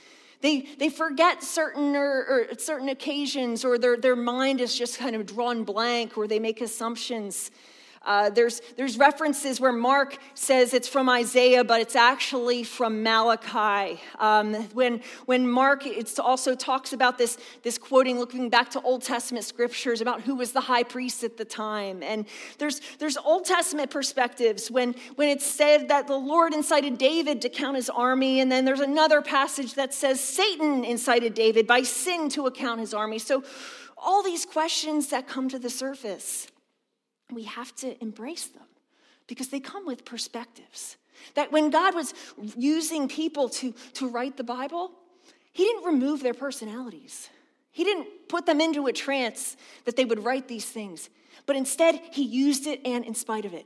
They, 0.41 0.67
they 0.77 0.89
forget 0.89 1.41
certain 1.41 1.95
or, 1.95 2.25
or 2.51 2.57
certain 2.57 2.89
occasions, 2.89 3.63
or 3.63 3.77
their, 3.77 3.95
their 3.95 4.15
mind 4.15 4.59
is 4.59 4.77
just 4.77 4.97
kind 4.97 5.15
of 5.15 5.25
drawn 5.25 5.63
blank, 5.63 6.17
or 6.17 6.27
they 6.27 6.39
make 6.39 6.59
assumptions. 6.59 7.49
Uh, 8.05 8.29
there's, 8.29 8.61
there's 8.75 8.97
references 8.97 9.61
where 9.61 9.71
Mark 9.71 10.17
says 10.33 10.73
it's 10.73 10.89
from 10.89 11.07
Isaiah, 11.07 11.63
but 11.63 11.79
it's 11.79 11.95
actually 11.95 12.63
from 12.63 13.01
Malachi. 13.01 14.01
Um, 14.19 14.53
when, 14.73 15.01
when 15.25 15.47
Mark 15.47 15.85
it 15.85 16.19
also 16.19 16.53
talks 16.53 16.91
about 16.91 17.17
this, 17.17 17.37
this 17.61 17.77
quoting, 17.77 18.19
looking 18.19 18.49
back 18.49 18.69
to 18.71 18.81
Old 18.81 19.03
Testament 19.03 19.45
scriptures 19.45 20.01
about 20.01 20.21
who 20.21 20.35
was 20.35 20.51
the 20.51 20.61
high 20.61 20.83
priest 20.83 21.23
at 21.23 21.37
the 21.37 21.45
time. 21.45 22.03
And 22.03 22.25
there's, 22.57 22.81
there's 22.99 23.15
Old 23.15 23.45
Testament 23.45 23.89
perspectives 23.89 24.69
when, 24.69 24.95
when 25.15 25.29
it's 25.29 25.45
said 25.45 25.87
that 25.87 26.07
the 26.07 26.17
Lord 26.17 26.53
incited 26.53 26.97
David 26.97 27.41
to 27.43 27.49
count 27.49 27.77
his 27.77 27.89
army. 27.89 28.41
And 28.41 28.51
then 28.51 28.65
there's 28.65 28.81
another 28.81 29.21
passage 29.21 29.75
that 29.75 29.93
says 29.93 30.19
Satan 30.19 30.83
incited 30.83 31.33
David 31.33 31.67
by 31.67 31.83
sin 31.83 32.27
to 32.29 32.47
account 32.47 32.81
his 32.81 32.93
army. 32.93 33.19
So 33.19 33.43
all 33.97 34.21
these 34.21 34.45
questions 34.45 35.07
that 35.09 35.27
come 35.27 35.47
to 35.47 35.57
the 35.57 35.69
surface 35.69 36.47
we 37.33 37.43
have 37.43 37.75
to 37.77 38.01
embrace 38.01 38.47
them 38.47 38.63
because 39.27 39.49
they 39.49 39.59
come 39.59 39.85
with 39.85 40.05
perspectives. 40.05 40.97
That 41.35 41.51
when 41.51 41.69
God 41.69 41.95
was 41.95 42.13
using 42.57 43.07
people 43.07 43.49
to, 43.49 43.73
to 43.93 44.09
write 44.09 44.37
the 44.37 44.43
Bible, 44.43 44.91
He 45.51 45.63
didn't 45.63 45.85
remove 45.85 46.21
their 46.21 46.33
personalities. 46.33 47.29
He 47.71 47.83
didn't 47.83 48.07
put 48.27 48.45
them 48.45 48.61
into 48.61 48.87
a 48.87 48.93
trance 48.93 49.55
that 49.85 49.95
they 49.95 50.05
would 50.05 50.23
write 50.23 50.47
these 50.47 50.65
things, 50.65 51.09
but 51.45 51.55
instead, 51.55 51.99
He 52.11 52.23
used 52.23 52.67
it 52.67 52.81
and 52.85 53.05
in 53.05 53.15
spite 53.15 53.45
of 53.45 53.53
it. 53.53 53.65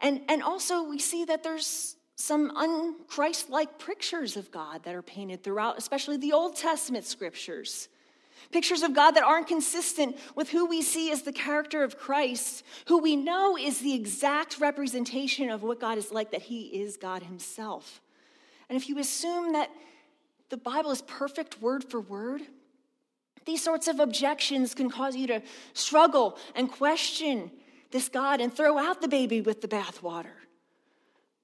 And, 0.00 0.22
and 0.28 0.42
also, 0.42 0.82
we 0.82 0.98
see 0.98 1.24
that 1.26 1.42
there's 1.42 1.96
some 2.16 2.50
unchrist 2.56 3.50
like 3.50 3.78
pictures 3.78 4.36
of 4.36 4.50
God 4.50 4.84
that 4.84 4.94
are 4.94 5.02
painted 5.02 5.42
throughout, 5.42 5.78
especially 5.78 6.16
the 6.16 6.32
Old 6.32 6.56
Testament 6.56 7.04
scriptures. 7.04 7.88
Pictures 8.50 8.82
of 8.82 8.94
God 8.94 9.12
that 9.12 9.22
aren't 9.22 9.46
consistent 9.46 10.16
with 10.34 10.50
who 10.50 10.66
we 10.66 10.82
see 10.82 11.10
as 11.10 11.22
the 11.22 11.32
character 11.32 11.82
of 11.82 11.98
Christ, 11.98 12.64
who 12.86 12.98
we 12.98 13.16
know 13.16 13.56
is 13.56 13.80
the 13.80 13.94
exact 13.94 14.58
representation 14.58 15.48
of 15.48 15.62
what 15.62 15.80
God 15.80 15.98
is 15.98 16.12
like, 16.12 16.32
that 16.32 16.42
He 16.42 16.62
is 16.64 16.96
God 16.96 17.22
Himself. 17.22 18.00
And 18.68 18.76
if 18.76 18.88
you 18.88 18.98
assume 18.98 19.52
that 19.52 19.70
the 20.48 20.56
Bible 20.56 20.90
is 20.90 21.02
perfect 21.02 21.62
word 21.62 21.84
for 21.84 22.00
word, 22.00 22.42
these 23.44 23.62
sorts 23.62 23.88
of 23.88 24.00
objections 24.00 24.74
can 24.74 24.90
cause 24.90 25.16
you 25.16 25.26
to 25.28 25.42
struggle 25.72 26.38
and 26.54 26.70
question 26.70 27.50
this 27.90 28.08
God 28.08 28.40
and 28.40 28.52
throw 28.52 28.78
out 28.78 29.00
the 29.00 29.08
baby 29.08 29.40
with 29.40 29.60
the 29.60 29.68
bathwater. 29.68 30.34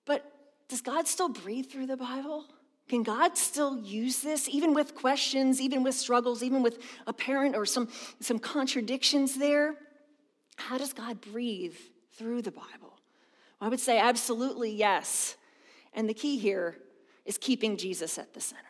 But 0.05 0.31
does 0.69 0.81
God 0.81 1.07
still 1.07 1.29
breathe 1.29 1.67
through 1.67 1.87
the 1.87 1.97
Bible? 1.97 2.47
Can 2.89 3.03
God 3.03 3.37
still 3.37 3.79
use 3.79 4.23
this, 4.23 4.49
even 4.49 4.73
with 4.73 4.95
questions, 4.95 5.61
even 5.61 5.83
with 5.83 5.95
struggles, 5.95 6.43
even 6.43 6.63
with 6.63 6.79
apparent 7.07 7.55
or 7.55 7.67
some, 7.67 7.89
some 8.21 8.39
contradictions 8.39 9.37
there? 9.37 9.75
How 10.57 10.79
does 10.79 10.93
God 10.93 11.21
breathe 11.21 11.77
through 12.15 12.43
the 12.43 12.51
Bible? 12.51 12.99
I 13.61 13.69
would 13.69 13.81
say 13.81 13.99
absolutely 13.99 14.71
yes. 14.71 15.37
And 15.93 16.09
the 16.09 16.15
key 16.15 16.39
here 16.39 16.79
is 17.27 17.37
keeping 17.37 17.77
Jesus 17.77 18.19
at 18.19 18.33
the 18.33 18.41
center. 18.41 18.63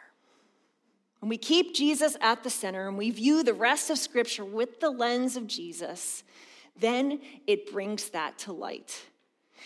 When 1.21 1.29
we 1.29 1.39
keep 1.39 1.75
Jesus 1.75 2.17
at 2.21 2.43
the 2.43 2.51
center 2.51 2.89
and 2.89 2.97
we 2.97 3.11
view 3.11 3.43
the 3.43 3.55
rest 3.55 3.91
of 3.91 3.99
Scripture 3.99 4.45
with 4.45 4.81
the 4.81 4.91
lens 4.91 5.37
of 5.37 5.47
Jesus, 5.47 6.23
then 6.79 7.21
it 7.47 7.73
brings 7.73 8.11
that 8.11 8.39
to 8.39 8.53
light. 8.53 9.01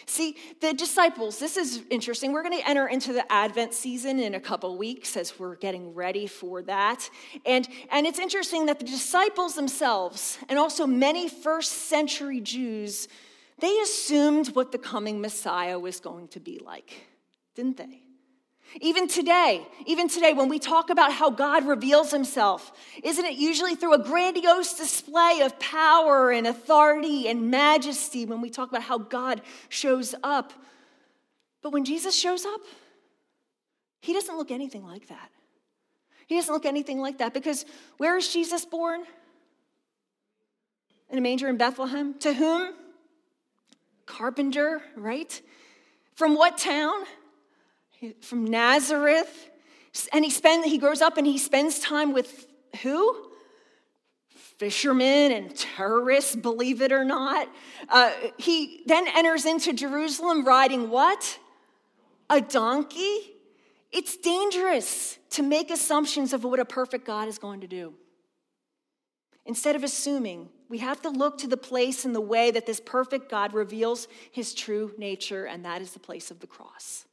See, 0.07 0.37
the 0.61 0.72
disciples, 0.72 1.38
this 1.38 1.57
is 1.57 1.83
interesting. 1.90 2.33
We're 2.33 2.42
going 2.42 2.59
to 2.59 2.68
enter 2.68 2.88
into 2.88 3.12
the 3.12 3.31
Advent 3.33 3.74
season 3.74 4.18
in 4.18 4.35
a 4.35 4.40
couple 4.40 4.76
weeks 4.76 5.16
as 5.16 5.38
we're 5.38 5.57
getting 5.57 5.94
ready 5.94 6.26
for 6.26 6.62
that. 6.62 7.09
And, 7.46 7.68
and 7.90 8.07
it's 8.07 8.18
interesting 8.18 8.66
that 8.66 8.78
the 8.78 8.85
disciples 8.85 9.55
themselves, 9.55 10.38
and 10.48 10.59
also 10.59 10.87
many 10.87 11.28
first 11.28 11.72
century 11.88 12.40
Jews, 12.40 13.09
they 13.59 13.78
assumed 13.81 14.48
what 14.55 14.72
the 14.72 14.78
coming 14.78 15.20
Messiah 15.20 15.78
was 15.78 16.00
going 16.00 16.28
to 16.28 16.40
be 16.40 16.61
like, 16.64 16.92
didn't 17.55 17.76
they? 17.76 18.02
Even 18.80 19.06
today, 19.06 19.66
even 19.87 20.08
today, 20.08 20.32
when 20.32 20.48
we 20.48 20.58
talk 20.58 20.88
about 20.88 21.12
how 21.12 21.30
God 21.30 21.66
reveals 21.66 22.11
himself, 22.11 22.72
isn't 23.02 23.24
it 23.24 23.37
usually 23.37 23.74
through 23.74 23.94
a 23.94 23.98
grandiose 23.98 24.74
display 24.74 25.40
of 25.42 25.58
power 25.58 26.30
and 26.30 26.46
authority 26.46 27.28
and 27.28 27.50
majesty 27.50 28.24
when 28.24 28.40
we 28.40 28.48
talk 28.48 28.70
about 28.70 28.82
how 28.82 28.98
God 28.98 29.42
shows 29.68 30.14
up? 30.22 30.52
But 31.62 31.72
when 31.72 31.85
Jesus 31.85 32.14
shows 32.14 32.46
up, 32.46 32.61
he 34.00 34.12
doesn't 34.12 34.37
look 34.37 34.50
anything 34.50 34.85
like 34.85 35.08
that. 35.08 35.30
He 36.26 36.37
doesn't 36.37 36.52
look 36.52 36.64
anything 36.64 36.98
like 36.98 37.18
that 37.18 37.35
because 37.35 37.66
where 37.98 38.16
is 38.16 38.32
Jesus 38.32 38.64
born? 38.64 39.02
In 41.11 41.18
a 41.18 41.20
manger 41.20 41.48
in 41.48 41.58
Bethlehem. 41.58 42.14
To 42.20 42.32
whom? 42.32 42.72
Carpenter, 44.06 44.82
right? 44.96 45.40
From 46.14 46.35
what 46.35 46.56
town? 46.56 47.04
From 48.21 48.45
Nazareth. 48.45 49.51
And 50.12 50.25
he, 50.25 50.31
spend, 50.31 50.65
he 50.65 50.79
grows 50.79 51.03
up 51.03 51.19
and 51.19 51.27
he 51.27 51.38
spends 51.38 51.79
time 51.79 52.12
with 52.12 52.47
who? 52.83 53.29
Fishermen 54.29 55.33
and 55.33 55.55
terrorists, 55.57 56.37
believe 56.37 56.81
it 56.83 56.93
or 56.93 57.05
not. 57.05 57.49
Uh, 57.88 58.12
he 58.38 58.83
then 58.87 59.07
enters 59.09 59.45
into 59.45 59.73
Jerusalem 59.73 60.45
riding 60.45 60.88
what? 60.88 61.38
A 62.31 62.41
donkey? 62.41 63.33
It's 63.91 64.17
dangerous 64.17 65.19
to 65.31 65.43
make 65.43 65.71
assumptions 65.71 66.33
of 66.33 66.45
what 66.45 66.61
a 66.61 66.65
perfect 66.65 67.05
God 67.05 67.29
is 67.29 67.38
going 67.38 67.61
to 67.61 67.67
do. 67.67 67.95
Instead 69.45 69.77
of 69.77 69.85
assuming, 69.85 70.49
we 70.69 70.79
have 70.79 71.03
to 71.03 71.11
look 71.11 71.38
to 71.38 71.49
the 71.49 71.57
place 71.57 72.05
and 72.05 72.15
the 72.15 72.21
way 72.21 72.51
that 72.53 72.65
this 72.65 72.81
perfect 72.81 73.29
God 73.31 73.53
reveals 73.53 74.09
his 74.31 74.55
true 74.55 74.95
nature, 74.97 75.45
and 75.45 75.65
that 75.65 75.83
is 75.83 75.93
the 75.93 75.99
place 75.99 76.31
of 76.31 76.41
the 76.41 76.47
cross. 76.47 77.05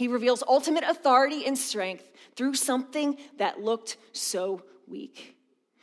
He 0.00 0.08
reveals 0.08 0.42
ultimate 0.48 0.82
authority 0.82 1.44
and 1.44 1.58
strength 1.58 2.10
through 2.34 2.54
something 2.54 3.18
that 3.36 3.60
looked 3.60 3.98
so 4.12 4.62
weak. 4.88 5.36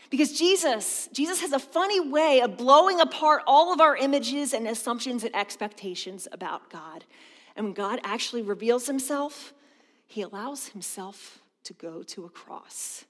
Because 0.10 0.36
Jesus, 0.36 1.08
Jesus 1.14 1.40
has 1.42 1.52
a 1.52 1.60
funny 1.60 2.00
way 2.00 2.42
of 2.42 2.58
blowing 2.58 3.00
apart 3.00 3.44
all 3.46 3.72
of 3.72 3.80
our 3.80 3.96
images 3.96 4.56
and 4.56 4.68
assumptions 4.68 5.24
and 5.24 5.36
expectations 5.36 6.28
about 6.32 6.72
God. 6.72 7.06
And 7.56 7.68
when 7.68 7.74
God 7.76 8.00
actually 8.04 8.42
reveals 8.42 8.88
himself, 8.88 9.54
he 10.08 10.24
allows 10.24 10.70
himself 10.70 11.44
to 11.66 11.74
go 11.74 12.02
to 12.02 12.26
a 12.26 12.30
cross. 12.30 13.06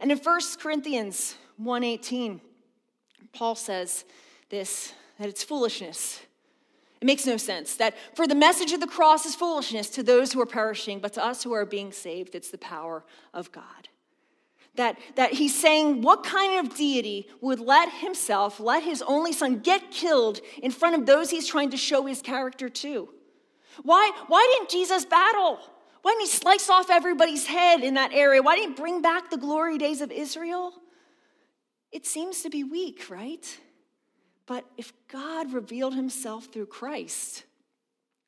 And 0.00 0.10
in 0.10 0.16
1 0.16 0.58
Corinthians 0.58 1.34
1:18, 1.58 2.40
Paul 3.34 3.56
says 3.56 4.06
this 4.48 4.94
that 5.18 5.28
it's 5.28 5.44
foolishness 5.44 6.20
it 7.00 7.06
makes 7.06 7.24
no 7.24 7.38
sense 7.38 7.76
that 7.76 7.94
for 8.14 8.26
the 8.26 8.34
message 8.34 8.72
of 8.72 8.80
the 8.80 8.86
cross 8.86 9.24
is 9.24 9.34
foolishness 9.34 9.88
to 9.90 10.02
those 10.02 10.32
who 10.32 10.40
are 10.40 10.46
perishing, 10.46 10.98
but 10.98 11.14
to 11.14 11.24
us 11.24 11.42
who 11.42 11.52
are 11.52 11.64
being 11.64 11.92
saved, 11.92 12.34
it's 12.34 12.50
the 12.50 12.58
power 12.58 13.04
of 13.32 13.50
God. 13.52 13.88
That, 14.74 14.98
that 15.16 15.32
he's 15.32 15.58
saying, 15.58 16.02
what 16.02 16.24
kind 16.24 16.64
of 16.64 16.76
deity 16.76 17.26
would 17.40 17.58
let 17.58 17.90
himself, 17.90 18.60
let 18.60 18.82
his 18.82 19.02
only 19.02 19.32
son 19.32 19.60
get 19.60 19.90
killed 19.90 20.40
in 20.62 20.70
front 20.70 20.94
of 20.94 21.06
those 21.06 21.30
he's 21.30 21.46
trying 21.46 21.70
to 21.70 21.76
show 21.76 22.04
his 22.04 22.20
character 22.20 22.68
to? 22.68 23.08
Why, 23.82 24.10
why 24.28 24.56
didn't 24.56 24.70
Jesus 24.70 25.04
battle? 25.04 25.58
Why 26.02 26.12
didn't 26.12 26.22
he 26.22 26.28
slice 26.28 26.68
off 26.68 26.90
everybody's 26.90 27.46
head 27.46 27.82
in 27.82 27.94
that 27.94 28.12
area? 28.12 28.42
Why 28.42 28.56
didn't 28.56 28.76
he 28.76 28.80
bring 28.80 29.02
back 29.02 29.30
the 29.30 29.38
glory 29.38 29.78
days 29.78 30.02
of 30.02 30.12
Israel? 30.12 30.74
It 31.90 32.06
seems 32.06 32.42
to 32.42 32.50
be 32.50 32.62
weak, 32.62 33.10
right? 33.10 33.58
But 34.50 34.64
if 34.76 34.92
God 35.06 35.52
revealed 35.52 35.94
himself 35.94 36.46
through 36.46 36.66
Christ, 36.66 37.44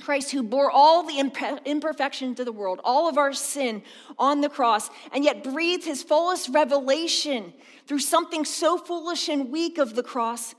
Christ 0.00 0.30
who 0.30 0.44
bore 0.44 0.70
all 0.70 1.02
the 1.02 1.18
imperfections 1.18 2.38
of 2.38 2.46
the 2.46 2.52
world, 2.52 2.80
all 2.84 3.08
of 3.08 3.18
our 3.18 3.32
sin 3.32 3.82
on 4.16 4.40
the 4.40 4.48
cross, 4.48 4.88
and 5.12 5.24
yet 5.24 5.42
breathed 5.42 5.84
his 5.84 6.04
fullest 6.04 6.50
revelation 6.50 7.52
through 7.88 7.98
something 7.98 8.44
so 8.44 8.78
foolish 8.78 9.28
and 9.28 9.50
weak 9.50 9.78
of 9.78 9.96
the 9.96 10.02
cross, 10.04 10.54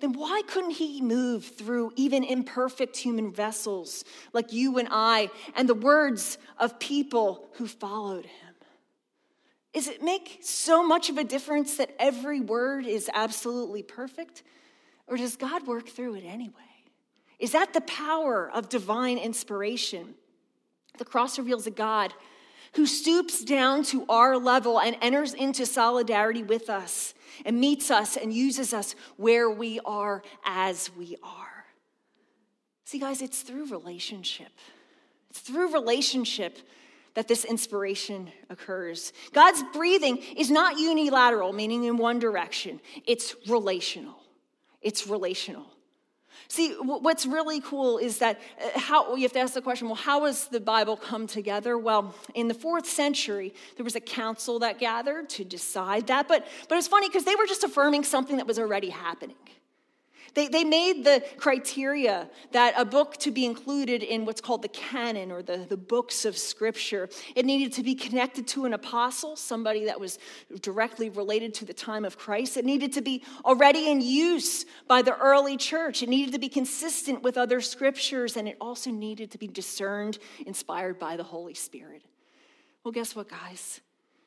then 0.00 0.14
why 0.14 0.42
couldn't 0.48 0.72
he 0.72 1.00
move 1.00 1.44
through 1.44 1.92
even 1.94 2.24
imperfect 2.24 2.96
human 2.96 3.30
vessels 3.30 4.04
like 4.32 4.52
you 4.52 4.78
and 4.78 4.88
I 4.90 5.30
and 5.54 5.68
the 5.68 5.74
words 5.74 6.38
of 6.58 6.80
people 6.80 7.50
who 7.52 7.68
followed 7.68 8.26
him? 8.26 8.54
Does 9.72 9.86
it 9.86 10.02
make 10.02 10.40
so 10.42 10.84
much 10.84 11.08
of 11.08 11.18
a 11.18 11.24
difference 11.24 11.76
that 11.76 11.94
every 12.00 12.40
word 12.40 12.84
is 12.84 13.08
absolutely 13.14 13.84
perfect? 13.84 14.42
Or 15.08 15.16
does 15.16 15.36
God 15.36 15.66
work 15.66 15.88
through 15.88 16.16
it 16.16 16.24
anyway? 16.24 16.54
Is 17.38 17.52
that 17.52 17.72
the 17.72 17.80
power 17.82 18.50
of 18.52 18.68
divine 18.68 19.18
inspiration? 19.18 20.14
The 20.98 21.04
cross 21.04 21.38
reveals 21.38 21.66
a 21.66 21.70
God 21.70 22.12
who 22.74 22.84
stoops 22.84 23.42
down 23.44 23.82
to 23.84 24.04
our 24.08 24.36
level 24.36 24.80
and 24.80 24.96
enters 25.00 25.32
into 25.32 25.64
solidarity 25.64 26.42
with 26.42 26.68
us 26.68 27.14
and 27.46 27.58
meets 27.58 27.90
us 27.90 28.16
and 28.16 28.32
uses 28.32 28.74
us 28.74 28.94
where 29.16 29.48
we 29.48 29.80
are 29.84 30.22
as 30.44 30.90
we 30.96 31.16
are. 31.22 31.64
See, 32.84 32.98
guys, 32.98 33.22
it's 33.22 33.42
through 33.42 33.70
relationship. 33.70 34.52
It's 35.30 35.40
through 35.40 35.72
relationship 35.72 36.58
that 37.14 37.28
this 37.28 37.44
inspiration 37.44 38.30
occurs. 38.50 39.12
God's 39.32 39.62
breathing 39.72 40.18
is 40.36 40.50
not 40.50 40.78
unilateral, 40.78 41.52
meaning 41.52 41.84
in 41.84 41.96
one 41.96 42.18
direction, 42.18 42.80
it's 43.06 43.34
relational 43.46 44.18
it's 44.82 45.06
relational. 45.06 45.66
See, 46.46 46.72
what's 46.80 47.26
really 47.26 47.60
cool 47.60 47.98
is 47.98 48.18
that 48.18 48.40
uh, 48.62 48.78
how 48.78 49.16
you 49.16 49.22
have 49.22 49.32
to 49.32 49.40
ask 49.40 49.54
the 49.54 49.60
question 49.60 49.88
well, 49.88 49.96
how 49.96 50.24
has 50.24 50.46
the 50.46 50.60
Bible 50.60 50.96
come 50.96 51.26
together? 51.26 51.76
Well, 51.76 52.14
in 52.34 52.48
the 52.48 52.54
fourth 52.54 52.86
century, 52.86 53.52
there 53.76 53.84
was 53.84 53.96
a 53.96 54.00
council 54.00 54.60
that 54.60 54.78
gathered 54.78 55.28
to 55.30 55.44
decide 55.44 56.06
that. 56.06 56.28
But, 56.28 56.46
but 56.68 56.78
it's 56.78 56.88
funny 56.88 57.08
because 57.08 57.24
they 57.24 57.34
were 57.34 57.46
just 57.46 57.64
affirming 57.64 58.04
something 58.04 58.36
that 58.36 58.46
was 58.46 58.58
already 58.58 58.90
happening. 58.90 59.36
They, 60.34 60.48
they 60.48 60.64
made 60.64 61.04
the 61.04 61.24
criteria 61.36 62.28
that 62.52 62.74
a 62.76 62.84
book 62.84 63.16
to 63.18 63.30
be 63.30 63.44
included 63.44 64.02
in 64.02 64.24
what's 64.24 64.40
called 64.40 64.62
the 64.62 64.68
canon 64.68 65.32
or 65.32 65.42
the, 65.42 65.58
the 65.58 65.76
books 65.76 66.24
of 66.24 66.36
scripture, 66.36 67.08
it 67.34 67.44
needed 67.44 67.72
to 67.74 67.82
be 67.82 67.94
connected 67.94 68.46
to 68.48 68.64
an 68.64 68.74
apostle, 68.74 69.36
somebody 69.36 69.86
that 69.86 69.98
was 69.98 70.18
directly 70.60 71.10
related 71.10 71.54
to 71.54 71.64
the 71.64 71.72
time 71.72 72.04
of 72.04 72.18
Christ. 72.18 72.56
It 72.56 72.64
needed 72.64 72.92
to 72.94 73.00
be 73.00 73.22
already 73.44 73.90
in 73.90 74.00
use 74.00 74.64
by 74.86 75.02
the 75.02 75.16
early 75.16 75.56
church. 75.56 76.02
It 76.02 76.08
needed 76.08 76.32
to 76.32 76.38
be 76.38 76.48
consistent 76.48 77.22
with 77.22 77.36
other 77.36 77.60
scriptures, 77.60 78.36
and 78.36 78.48
it 78.48 78.56
also 78.60 78.90
needed 78.90 79.30
to 79.32 79.38
be 79.38 79.46
discerned, 79.46 80.18
inspired 80.46 80.98
by 80.98 81.16
the 81.16 81.24
Holy 81.24 81.54
Spirit. 81.54 82.02
Well, 82.84 82.92
guess 82.92 83.16
what, 83.16 83.28
guys? 83.28 83.80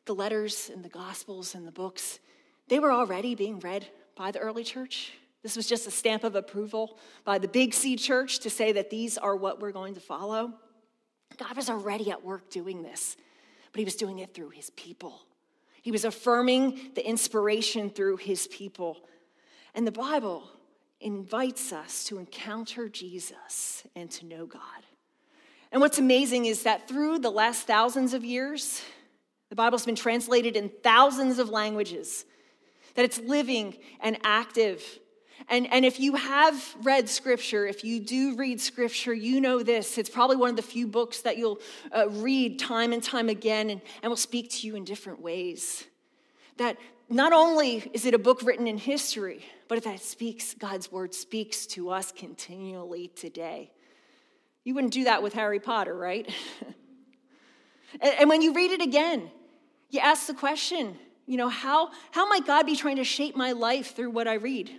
The 0.06 0.16
letters 0.16 0.70
and 0.74 0.84
the 0.84 0.90
gospels 0.90 1.56
and 1.56 1.66
the 1.66 1.72
books, 1.72 2.20
they 2.68 2.80
were 2.80 2.92
already 2.92 3.36
being 3.36 3.60
read 3.60 3.88
by 4.16 4.32
the 4.32 4.40
early 4.40 4.64
church. 4.64 5.14
This 5.44 5.56
was 5.56 5.68
just 5.68 5.88
a 5.88 5.92
stamp 5.92 6.24
of 6.24 6.36
approval 6.36 7.00
by 7.24 7.40
the 7.40 7.48
Big 7.48 7.74
C 7.74 7.96
church 7.96 8.40
to 8.40 8.50
say 8.50 8.72
that 8.74 8.90
these 8.90 9.18
are 9.18 9.36
what 9.36 9.60
we're 9.60 9.72
going 9.72 9.96
to 9.96 10.00
follow. 10.00 10.54
God 11.38 11.56
was 11.56 11.70
already 11.70 12.12
at 12.12 12.24
work 12.24 12.50
doing 12.50 12.84
this, 12.84 13.18
but 13.72 13.80
he 13.80 13.86
was 13.86 13.96
doing 13.96 14.20
it 14.20 14.34
through 14.34 14.50
his 14.50 14.70
people. 14.72 15.22
He 15.82 15.92
was 15.92 16.06
affirming 16.06 16.92
the 16.94 17.08
inspiration 17.08 17.90
through 17.90 18.18
his 18.18 18.48
people. 18.48 18.98
And 19.74 19.88
the 19.88 19.92
Bible 19.92 20.48
invites 21.00 21.74
us 21.74 22.04
to 22.06 22.20
encounter 22.20 22.88
Jesus 22.88 23.84
and 23.96 24.12
to 24.12 24.26
know 24.28 24.46
God. 24.46 24.62
And 25.72 25.82
what's 25.82 25.98
amazing 25.98 26.46
is 26.46 26.64
that 26.64 26.88
through 26.88 27.20
the 27.20 27.32
last 27.32 27.66
thousands 27.66 28.14
of 28.14 28.24
years, 28.24 28.82
the 29.50 29.56
Bible's 29.56 29.86
been 29.86 29.96
translated 29.96 30.56
in 30.56 30.70
thousands 30.84 31.40
of 31.40 31.50
languages, 31.50 32.26
that 32.96 33.06
it's 33.06 33.20
living 33.20 33.78
and 34.02 34.18
active 34.24 34.84
and, 35.50 35.72
and 35.72 35.86
if 35.86 36.00
you 36.00 36.16
have 36.16 36.76
read 36.84 37.10
scripture, 37.10 37.66
if 37.66 37.84
you 37.84 38.00
do 38.00 38.36
read 38.36 38.62
scripture, 38.62 39.14
you 39.14 39.42
know 39.42 39.64
this. 39.64 39.98
It's 39.98 40.10
probably 40.10 40.38
one 40.38 40.50
of 40.50 40.56
the 40.56 40.62
few 40.62 40.88
books 40.88 41.22
that 41.22 41.38
you'll 41.38 41.60
uh, 41.92 42.10
read 42.10 42.60
time 42.60 42.94
and 42.94 43.04
time 43.04 43.30
again 43.30 43.70
and, 43.70 43.82
and 44.04 44.10
will 44.10 44.18
speak 44.18 44.50
to 44.52 44.68
you 44.68 44.76
in 44.76 44.84
different 44.84 45.22
ways. 45.22 45.86
That 46.58 46.78
not 47.10 47.34
only 47.34 47.90
is 47.94 48.06
it 48.06 48.14
a 48.14 48.20
book 48.20 48.42
written 48.44 48.68
in 48.68 48.78
history, 48.78 49.44
but 49.68 49.84
that 49.84 50.02
speaks, 50.02 50.54
God's 50.54 50.92
word 50.92 51.14
speaks 51.14 51.66
to 51.68 51.90
us 51.90 52.12
continually 52.12 53.08
today. 53.08 53.72
You 54.64 54.76
wouldn't 54.76 54.94
do 54.94 55.06
that 55.06 55.24
with 55.24 55.34
Harry 55.34 55.60
Potter, 55.60 55.96
right? 55.96 56.30
and, 58.02 58.14
and 58.20 58.30
when 58.30 58.42
you 58.42 58.54
read 58.54 58.72
it 58.72 58.82
again, 58.82 59.30
you 59.90 60.00
ask 60.00 60.28
the 60.28 60.34
question, 60.34 60.98
you 61.26 61.38
know, 61.38 61.50
how, 61.50 61.90
how 62.12 62.28
might 62.30 62.46
God 62.46 62.66
be 62.66 62.76
trying 62.76 62.98
to 62.98 63.04
shape 63.04 63.36
my 63.36 63.52
life 63.52 63.96
through 63.96 64.12
what 64.12 64.28
I 64.28 64.36
read? 64.36 64.72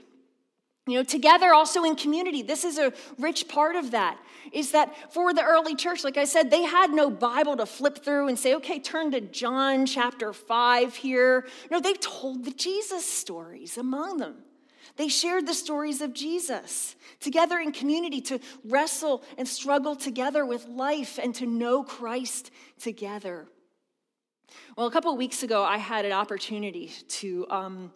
You 0.87 0.95
know, 0.95 1.05
together 1.05 1.55
also 1.55 1.85
in 1.85 1.95
community. 1.95 2.43
This 2.43 2.65
is 2.65 2.77
a 2.77 2.93
rich 3.17 3.47
part 3.47 3.77
of 3.77 3.93
that. 3.93 4.19
Is 4.51 4.73
that 4.73 5.13
for 5.13 5.33
the 5.33 5.45
early 5.45 5.77
church, 5.77 6.03
like 6.03 6.17
I 6.17 6.25
said, 6.25 6.51
they 6.51 6.63
had 6.63 6.91
no 6.91 7.09
Bible 7.09 7.57
to 7.59 7.67
flip 7.67 8.05
through 8.05 8.27
and 8.27 8.37
say, 8.37 8.57
okay, 8.57 8.81
turn 8.81 9.13
to 9.13 9.21
John 9.21 9.87
chapter 9.87 10.33
5 10.33 10.97
here. 10.97 11.47
No, 11.71 11.79
they 11.79 11.95
told 11.95 12.45
the 12.45 12.51
Jesus 12.51 13.07
stories 13.07 13.79
among 13.79 14.17
them. 14.17 14.39
They 14.97 15.07
shared 15.07 15.47
the 15.47 15.55
stories 15.55 16.01
of 16.01 16.13
Jesus 16.13 16.97
together 17.21 17.61
in 17.61 17.71
community 17.71 18.21
to 18.23 18.41
wrestle 18.65 19.23
and 19.39 19.47
struggle 19.47 19.95
together 19.95 20.45
with 20.45 20.67
life 20.67 21.19
and 21.23 21.33
to 21.37 21.47
know 21.47 21.85
Christ 21.85 22.51
together. 22.81 23.47
Well, 24.77 24.87
a 24.87 24.91
couple 24.91 25.17
weeks 25.17 25.43
ago, 25.43 25.63
I 25.63 25.79
had 25.79 26.05
an 26.05 26.13
opportunity 26.13 26.93
to 27.09 27.47
um, 27.51 27.93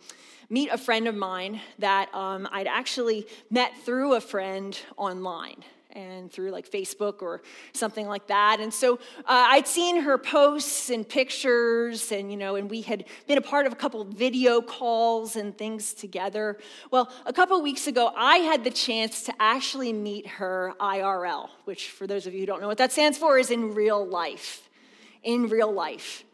meet 0.51 0.69
a 0.71 0.79
friend 0.79 1.09
of 1.09 1.15
mine 1.15 1.61
that 1.79 2.15
um, 2.15 2.49
I'd 2.53 2.67
actually 2.67 3.27
met 3.51 3.73
through 3.85 4.15
a 4.15 4.21
friend 4.21 4.79
online 4.97 5.65
and 5.97 6.31
through 6.31 6.51
like 6.51 6.71
Facebook 6.71 7.23
or 7.23 7.41
something 7.73 8.07
like 8.07 8.27
that. 8.27 8.61
And 8.61 8.73
so 8.73 8.97
uh, 9.21 9.49
I'd 9.49 9.67
seen 9.67 10.03
her 10.03 10.19
posts 10.19 10.91
and 10.91 11.09
pictures, 11.09 12.13
and 12.13 12.31
you 12.31 12.37
know, 12.37 12.57
and 12.57 12.71
we 12.71 12.83
had 12.83 13.07
been 13.27 13.39
a 13.39 13.43
part 13.43 13.67
of 13.67 13.73
a 13.73 13.77
couple 13.77 14.03
of 14.03 14.09
video 14.09 14.61
calls 14.61 15.37
and 15.37 15.57
things 15.57 15.95
together. 15.95 16.59
Well, 16.91 17.11
a 17.25 17.33
couple 17.33 17.61
weeks 17.63 17.87
ago, 17.87 18.13
I 18.15 18.39
had 18.39 18.63
the 18.63 18.71
chance 18.71 19.23
to 19.25 19.35
actually 19.41 19.93
meet 19.93 20.27
her 20.27 20.75
IRL, 20.79 21.49
which, 21.65 21.91
for 21.91 22.07
those 22.07 22.27
of 22.27 22.35
you 22.35 22.41
who 22.41 22.47
don't 22.47 22.61
know 22.61 22.69
what 22.69 22.79
that 22.79 22.93
stands 22.93 23.17
for, 23.17 23.39
is 23.39 23.51
in 23.51 23.75
real 23.75 24.07
life. 24.07 24.69
In 25.23 25.49
real 25.49 25.73
life. 25.73 26.26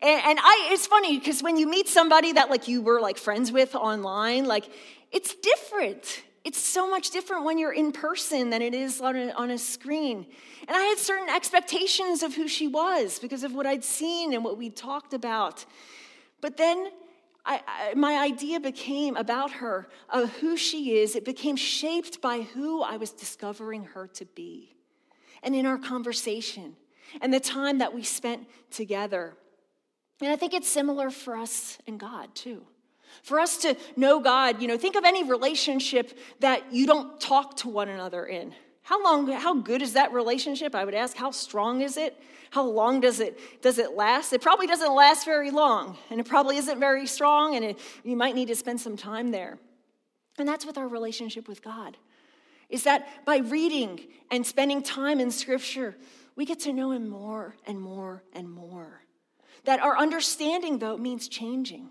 And, 0.00 0.38
I, 0.40 0.68
it's 0.72 0.86
funny 0.86 1.18
because 1.18 1.42
when 1.42 1.56
you 1.56 1.68
meet 1.68 1.88
somebody 1.88 2.32
that 2.32 2.50
like 2.50 2.68
you 2.68 2.82
were 2.82 3.00
like 3.00 3.18
friends 3.18 3.52
with 3.52 3.74
online, 3.74 4.46
like 4.46 4.68
it's 5.10 5.34
different 5.34 6.22
it's 6.44 6.58
so 6.58 6.90
much 6.90 7.10
different 7.10 7.44
when 7.44 7.58
you're 7.58 7.72
in 7.72 7.92
person 7.92 8.50
than 8.50 8.62
it 8.62 8.74
is 8.74 9.00
on 9.00 9.16
a, 9.16 9.30
on 9.30 9.50
a 9.50 9.58
screen. 9.58 10.26
And 10.66 10.76
I 10.76 10.82
had 10.82 10.98
certain 10.98 11.28
expectations 11.28 12.22
of 12.22 12.34
who 12.34 12.48
she 12.48 12.66
was 12.66 13.18
because 13.18 13.44
of 13.44 13.54
what 13.54 13.66
I'd 13.66 13.84
seen 13.84 14.32
and 14.32 14.44
what 14.44 14.58
we 14.58 14.68
talked 14.68 15.14
about. 15.14 15.64
But 16.40 16.56
then 16.56 16.88
I, 17.44 17.60
I, 17.66 17.94
my 17.94 18.18
idea 18.18 18.58
became 18.58 19.16
about 19.16 19.52
her, 19.52 19.88
of 20.10 20.30
who 20.38 20.56
she 20.56 20.98
is, 20.98 21.14
it 21.14 21.24
became 21.24 21.56
shaped 21.56 22.20
by 22.20 22.40
who 22.40 22.82
I 22.82 22.96
was 22.96 23.10
discovering 23.10 23.84
her 23.84 24.08
to 24.08 24.24
be. 24.24 24.74
And 25.44 25.54
in 25.54 25.66
our 25.66 25.78
conversation 25.78 26.76
and 27.20 27.32
the 27.32 27.40
time 27.40 27.78
that 27.78 27.94
we 27.94 28.02
spent 28.02 28.48
together. 28.70 29.34
And 30.22 30.30
I 30.30 30.36
think 30.36 30.54
it's 30.54 30.68
similar 30.68 31.10
for 31.10 31.36
us 31.36 31.78
and 31.86 31.98
God, 31.98 32.34
too. 32.34 32.62
For 33.22 33.40
us 33.40 33.58
to 33.58 33.76
know 33.96 34.20
God, 34.20 34.62
you 34.62 34.68
know, 34.68 34.78
think 34.78 34.96
of 34.96 35.04
any 35.04 35.24
relationship 35.24 36.16
that 36.40 36.72
you 36.72 36.86
don't 36.86 37.20
talk 37.20 37.56
to 37.58 37.68
one 37.68 37.88
another 37.88 38.24
in. 38.26 38.54
How 38.82 39.02
long, 39.02 39.28
how 39.28 39.54
good 39.54 39.82
is 39.82 39.92
that 39.92 40.12
relationship? 40.12 40.74
I 40.74 40.84
would 40.84 40.94
ask, 40.94 41.16
how 41.16 41.30
strong 41.30 41.82
is 41.82 41.96
it? 41.96 42.16
How 42.50 42.64
long 42.64 43.00
does 43.00 43.20
it, 43.20 43.38
does 43.62 43.78
it 43.78 43.92
last? 43.92 44.32
It 44.32 44.42
probably 44.42 44.66
doesn't 44.66 44.92
last 44.92 45.24
very 45.24 45.50
long, 45.50 45.96
and 46.10 46.20
it 46.20 46.26
probably 46.26 46.56
isn't 46.56 46.80
very 46.80 47.06
strong, 47.06 47.54
and 47.54 47.64
it, 47.64 47.78
you 48.02 48.16
might 48.16 48.34
need 48.34 48.48
to 48.48 48.56
spend 48.56 48.80
some 48.80 48.96
time 48.96 49.30
there. 49.30 49.58
And 50.38 50.48
that's 50.48 50.66
with 50.66 50.78
our 50.78 50.88
relationship 50.88 51.48
with 51.48 51.62
God. 51.62 51.96
Is 52.68 52.84
that 52.84 53.24
by 53.24 53.38
reading 53.38 54.00
and 54.30 54.46
spending 54.46 54.82
time 54.82 55.20
in 55.20 55.30
Scripture, 55.30 55.96
we 56.36 56.44
get 56.44 56.60
to 56.60 56.72
know 56.72 56.92
Him 56.92 57.08
more 57.08 57.54
and 57.66 57.80
more 57.80 58.24
and 58.32 58.50
more. 58.50 59.01
That 59.64 59.80
our 59.80 59.96
understanding, 59.96 60.78
though, 60.78 60.96
means 60.96 61.28
changing. 61.28 61.88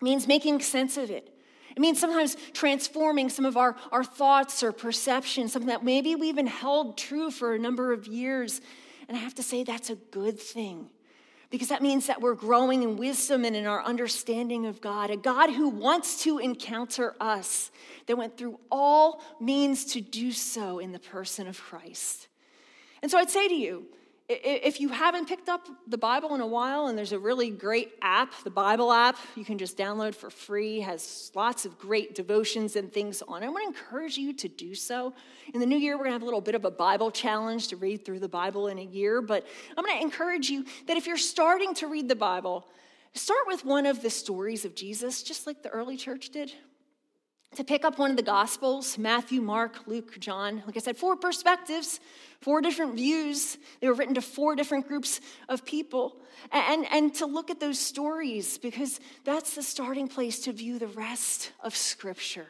It 0.00 0.04
means 0.04 0.26
making 0.26 0.60
sense 0.60 0.96
of 0.96 1.10
it. 1.10 1.30
It 1.76 1.80
means 1.80 1.98
sometimes 1.98 2.36
transforming 2.52 3.28
some 3.28 3.44
of 3.44 3.56
our, 3.56 3.74
our 3.90 4.04
thoughts 4.04 4.62
or 4.62 4.70
perceptions, 4.70 5.52
something 5.52 5.68
that 5.68 5.84
maybe 5.84 6.14
we've 6.14 6.36
been 6.36 6.46
held 6.46 6.96
true 6.96 7.30
for 7.30 7.54
a 7.54 7.58
number 7.58 7.92
of 7.92 8.06
years. 8.06 8.60
And 9.08 9.16
I 9.16 9.20
have 9.20 9.34
to 9.36 9.42
say, 9.42 9.64
that's 9.64 9.90
a 9.90 9.96
good 9.96 10.38
thing 10.38 10.90
because 11.54 11.68
that 11.68 11.82
means 11.82 12.08
that 12.08 12.20
we're 12.20 12.34
growing 12.34 12.82
in 12.82 12.96
wisdom 12.96 13.44
and 13.44 13.54
in 13.54 13.64
our 13.64 13.80
understanding 13.84 14.66
of 14.66 14.80
God, 14.80 15.10
a 15.10 15.16
God 15.16 15.50
who 15.50 15.68
wants 15.68 16.24
to 16.24 16.38
encounter 16.38 17.14
us, 17.20 17.70
that 18.06 18.16
went 18.16 18.36
through 18.36 18.58
all 18.72 19.22
means 19.40 19.84
to 19.84 20.00
do 20.00 20.32
so 20.32 20.80
in 20.80 20.90
the 20.90 20.98
person 20.98 21.46
of 21.46 21.60
Christ. 21.60 22.26
And 23.02 23.10
so 23.10 23.18
I'd 23.18 23.30
say 23.30 23.46
to 23.46 23.54
you, 23.54 23.86
if 24.28 24.80
you 24.80 24.88
haven't 24.88 25.28
picked 25.28 25.50
up 25.50 25.68
the 25.86 25.98
Bible 25.98 26.34
in 26.34 26.40
a 26.40 26.46
while, 26.46 26.86
and 26.86 26.96
there's 26.96 27.12
a 27.12 27.18
really 27.18 27.50
great 27.50 27.92
app, 28.00 28.32
the 28.42 28.50
Bible 28.50 28.90
app, 28.90 29.16
you 29.36 29.44
can 29.44 29.58
just 29.58 29.76
download 29.76 30.14
for 30.14 30.30
free, 30.30 30.80
has 30.80 31.30
lots 31.34 31.66
of 31.66 31.78
great 31.78 32.14
devotions 32.14 32.76
and 32.76 32.90
things 32.90 33.22
on 33.28 33.42
it. 33.42 33.46
I 33.46 33.48
want 33.50 33.64
to 33.64 33.78
encourage 33.78 34.16
you 34.16 34.32
to 34.32 34.48
do 34.48 34.74
so. 34.74 35.12
In 35.52 35.60
the 35.60 35.66
new 35.66 35.76
year, 35.76 35.96
we're 35.96 36.04
going 36.04 36.12
to 36.12 36.14
have 36.14 36.22
a 36.22 36.26
little 36.26 36.40
bit 36.40 36.54
of 36.54 36.64
a 36.64 36.70
Bible 36.70 37.10
challenge 37.10 37.68
to 37.68 37.76
read 37.76 38.04
through 38.04 38.20
the 38.20 38.28
Bible 38.28 38.68
in 38.68 38.78
a 38.78 38.84
year, 38.84 39.20
but 39.20 39.46
I'm 39.76 39.84
going 39.84 39.98
to 39.98 40.02
encourage 40.02 40.48
you 40.48 40.64
that 40.86 40.96
if 40.96 41.06
you're 41.06 41.18
starting 41.18 41.74
to 41.74 41.86
read 41.86 42.08
the 42.08 42.16
Bible, 42.16 42.66
start 43.12 43.46
with 43.46 43.66
one 43.66 43.84
of 43.84 44.00
the 44.00 44.10
stories 44.10 44.64
of 44.64 44.74
Jesus, 44.74 45.22
just 45.22 45.46
like 45.46 45.62
the 45.62 45.68
early 45.68 45.98
church 45.98 46.30
did 46.30 46.50
to 47.56 47.64
pick 47.64 47.84
up 47.84 47.98
one 47.98 48.10
of 48.10 48.16
the 48.16 48.22
Gospels 48.22 48.98
Matthew, 48.98 49.40
Mark, 49.40 49.86
Luke, 49.86 50.18
John. 50.18 50.62
Like 50.66 50.76
I 50.76 50.80
said, 50.80 50.96
four 50.96 51.16
perspectives, 51.16 52.00
four 52.40 52.60
different 52.60 52.94
views. 52.94 53.58
They 53.80 53.88
were 53.88 53.94
written 53.94 54.14
to 54.14 54.22
four 54.22 54.56
different 54.56 54.88
groups 54.88 55.20
of 55.48 55.64
people. 55.64 56.16
And, 56.52 56.86
and 56.90 57.14
to 57.16 57.26
look 57.26 57.50
at 57.50 57.60
those 57.60 57.78
stories 57.78 58.58
because 58.58 59.00
that's 59.24 59.54
the 59.54 59.62
starting 59.62 60.08
place 60.08 60.40
to 60.40 60.52
view 60.52 60.78
the 60.78 60.88
rest 60.88 61.52
of 61.62 61.74
Scripture. 61.74 62.46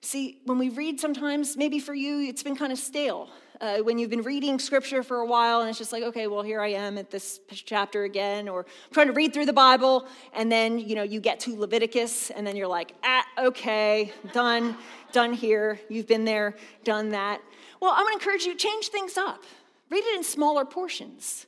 See, 0.00 0.40
when 0.44 0.58
we 0.58 0.68
read 0.68 1.00
sometimes, 1.00 1.56
maybe 1.56 1.78
for 1.78 1.94
you, 1.94 2.28
it's 2.28 2.42
been 2.42 2.56
kind 2.56 2.72
of 2.72 2.78
stale. 2.78 3.28
Uh, 3.60 3.78
when 3.78 3.98
you've 3.98 4.10
been 4.10 4.22
reading 4.22 4.58
scripture 4.58 5.02
for 5.02 5.20
a 5.20 5.26
while 5.26 5.60
and 5.60 5.70
it's 5.70 5.78
just 5.78 5.92
like, 5.92 6.02
okay, 6.02 6.26
well, 6.26 6.42
here 6.42 6.60
I 6.60 6.68
am 6.68 6.98
at 6.98 7.10
this 7.10 7.40
chapter 7.48 8.04
again, 8.04 8.48
or 8.48 8.60
I'm 8.60 8.92
trying 8.92 9.06
to 9.06 9.14
read 9.14 9.32
through 9.32 9.46
the 9.46 9.52
Bible, 9.52 10.06
and 10.34 10.52
then, 10.52 10.78
you 10.78 10.94
know, 10.94 11.02
you 11.02 11.20
get 11.20 11.40
to 11.40 11.58
Leviticus, 11.58 12.30
and 12.30 12.46
then 12.46 12.54
you're 12.54 12.68
like, 12.68 12.92
ah, 13.02 13.24
okay, 13.38 14.12
done, 14.32 14.76
done 15.12 15.32
here. 15.32 15.80
You've 15.88 16.06
been 16.06 16.24
there, 16.24 16.54
done 16.84 17.10
that. 17.10 17.40
Well, 17.80 17.94
I'm 17.96 18.06
to 18.06 18.12
encourage 18.12 18.44
you 18.44 18.54
change 18.54 18.88
things 18.88 19.16
up. 19.16 19.44
Read 19.90 20.04
it 20.04 20.16
in 20.16 20.24
smaller 20.24 20.64
portions. 20.64 21.46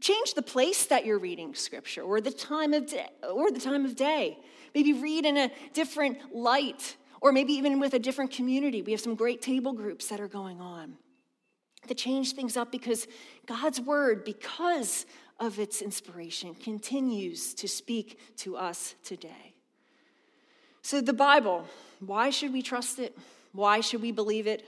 Change 0.00 0.34
the 0.34 0.42
place 0.42 0.86
that 0.86 1.04
you're 1.04 1.18
reading 1.18 1.54
scripture 1.54 2.02
or 2.02 2.20
the 2.20 2.30
time 2.30 2.72
of 2.72 2.86
day, 2.86 3.08
or 3.30 3.50
the 3.50 3.60
time 3.60 3.84
of 3.84 3.94
day. 3.94 4.38
Maybe 4.74 4.94
read 4.94 5.26
in 5.26 5.36
a 5.36 5.50
different 5.74 6.34
light 6.34 6.96
or 7.20 7.30
maybe 7.30 7.52
even 7.52 7.78
with 7.78 7.94
a 7.94 7.98
different 8.00 8.32
community. 8.32 8.82
We 8.82 8.90
have 8.92 9.00
some 9.00 9.14
great 9.14 9.40
table 9.42 9.72
groups 9.72 10.08
that 10.08 10.18
are 10.18 10.26
going 10.26 10.60
on 10.60 10.96
to 11.88 11.94
change 11.94 12.32
things 12.32 12.56
up 12.56 12.70
because 12.70 13.06
God's 13.46 13.80
word, 13.80 14.24
because 14.24 15.06
of 15.40 15.58
its 15.58 15.82
inspiration, 15.82 16.54
continues 16.54 17.54
to 17.54 17.68
speak 17.68 18.18
to 18.38 18.56
us 18.56 18.94
today. 19.02 19.54
So, 20.82 21.00
the 21.00 21.12
Bible, 21.12 21.66
why 22.00 22.30
should 22.30 22.52
we 22.52 22.62
trust 22.62 22.98
it? 22.98 23.16
Why 23.52 23.80
should 23.80 24.02
we 24.02 24.12
believe 24.12 24.46
it? 24.46 24.64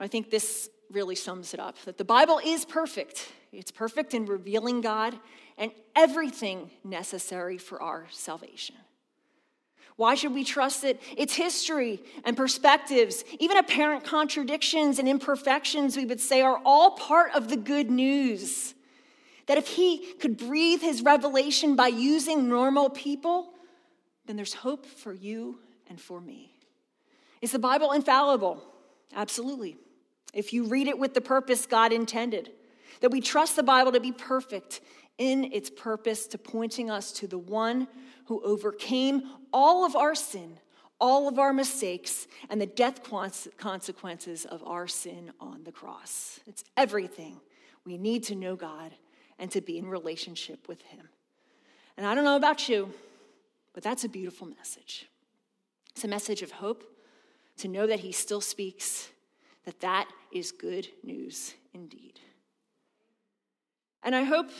I 0.00 0.06
think 0.08 0.30
this 0.30 0.68
really 0.90 1.14
sums 1.14 1.54
it 1.54 1.60
up 1.60 1.78
that 1.84 1.96
the 1.96 2.04
Bible 2.04 2.40
is 2.44 2.64
perfect. 2.64 3.32
It's 3.52 3.70
perfect 3.70 4.14
in 4.14 4.26
revealing 4.26 4.80
God 4.80 5.18
and 5.58 5.72
everything 5.94 6.70
necessary 6.84 7.58
for 7.58 7.80
our 7.80 8.06
salvation. 8.10 8.76
Why 9.96 10.14
should 10.14 10.34
we 10.34 10.44
trust 10.44 10.84
it? 10.84 11.00
Its 11.16 11.34
history 11.34 12.02
and 12.24 12.36
perspectives, 12.36 13.24
even 13.38 13.56
apparent 13.56 14.04
contradictions 14.04 14.98
and 14.98 15.08
imperfections, 15.08 15.96
we 15.96 16.06
would 16.06 16.20
say, 16.20 16.40
are 16.40 16.60
all 16.64 16.92
part 16.92 17.32
of 17.34 17.48
the 17.48 17.56
good 17.56 17.90
news. 17.90 18.74
That 19.46 19.58
if 19.58 19.68
he 19.68 20.14
could 20.20 20.38
breathe 20.38 20.80
his 20.80 21.02
revelation 21.02 21.76
by 21.76 21.88
using 21.88 22.48
normal 22.48 22.90
people, 22.90 23.50
then 24.26 24.36
there's 24.36 24.54
hope 24.54 24.86
for 24.86 25.12
you 25.12 25.58
and 25.88 26.00
for 26.00 26.20
me. 26.20 26.54
Is 27.40 27.52
the 27.52 27.58
Bible 27.58 27.92
infallible? 27.92 28.62
Absolutely. 29.14 29.76
If 30.32 30.52
you 30.52 30.64
read 30.64 30.88
it 30.88 30.98
with 30.98 31.12
the 31.12 31.20
purpose 31.20 31.66
God 31.66 31.92
intended, 31.92 32.50
that 33.00 33.10
we 33.10 33.20
trust 33.20 33.56
the 33.56 33.62
Bible 33.62 33.92
to 33.92 34.00
be 34.00 34.12
perfect 34.12 34.80
in 35.18 35.52
its 35.52 35.68
purpose 35.68 36.26
to 36.28 36.38
pointing 36.38 36.90
us 36.90 37.12
to 37.12 37.26
the 37.26 37.38
one 37.38 37.88
who 38.26 38.42
overcame 38.42 39.22
all 39.52 39.84
of 39.84 39.96
our 39.96 40.14
sin, 40.14 40.58
all 41.00 41.28
of 41.28 41.38
our 41.38 41.52
mistakes, 41.52 42.26
and 42.48 42.60
the 42.60 42.66
death 42.66 43.00
consequences 43.56 44.44
of 44.44 44.62
our 44.64 44.86
sin 44.86 45.32
on 45.40 45.64
the 45.64 45.72
cross. 45.72 46.40
It's 46.46 46.64
everything 46.76 47.40
we 47.84 47.98
need 47.98 48.22
to 48.24 48.34
know 48.34 48.56
God 48.56 48.92
and 49.38 49.50
to 49.50 49.60
be 49.60 49.78
in 49.78 49.86
relationship 49.86 50.68
with 50.68 50.82
Him. 50.82 51.08
And 51.96 52.06
I 52.06 52.14
don't 52.14 52.24
know 52.24 52.36
about 52.36 52.68
you, 52.68 52.92
but 53.72 53.82
that's 53.82 54.04
a 54.04 54.08
beautiful 54.08 54.46
message. 54.46 55.06
It's 55.90 56.04
a 56.04 56.08
message 56.08 56.42
of 56.42 56.52
hope 56.52 56.84
to 57.58 57.68
know 57.68 57.86
that 57.86 58.00
He 58.00 58.12
still 58.12 58.40
speaks, 58.40 59.10
that 59.64 59.80
that 59.80 60.08
is 60.30 60.52
good 60.52 60.88
news 61.02 61.54
indeed. 61.74 62.20
And 64.02 64.14
I 64.14 64.22
hope 64.22 64.50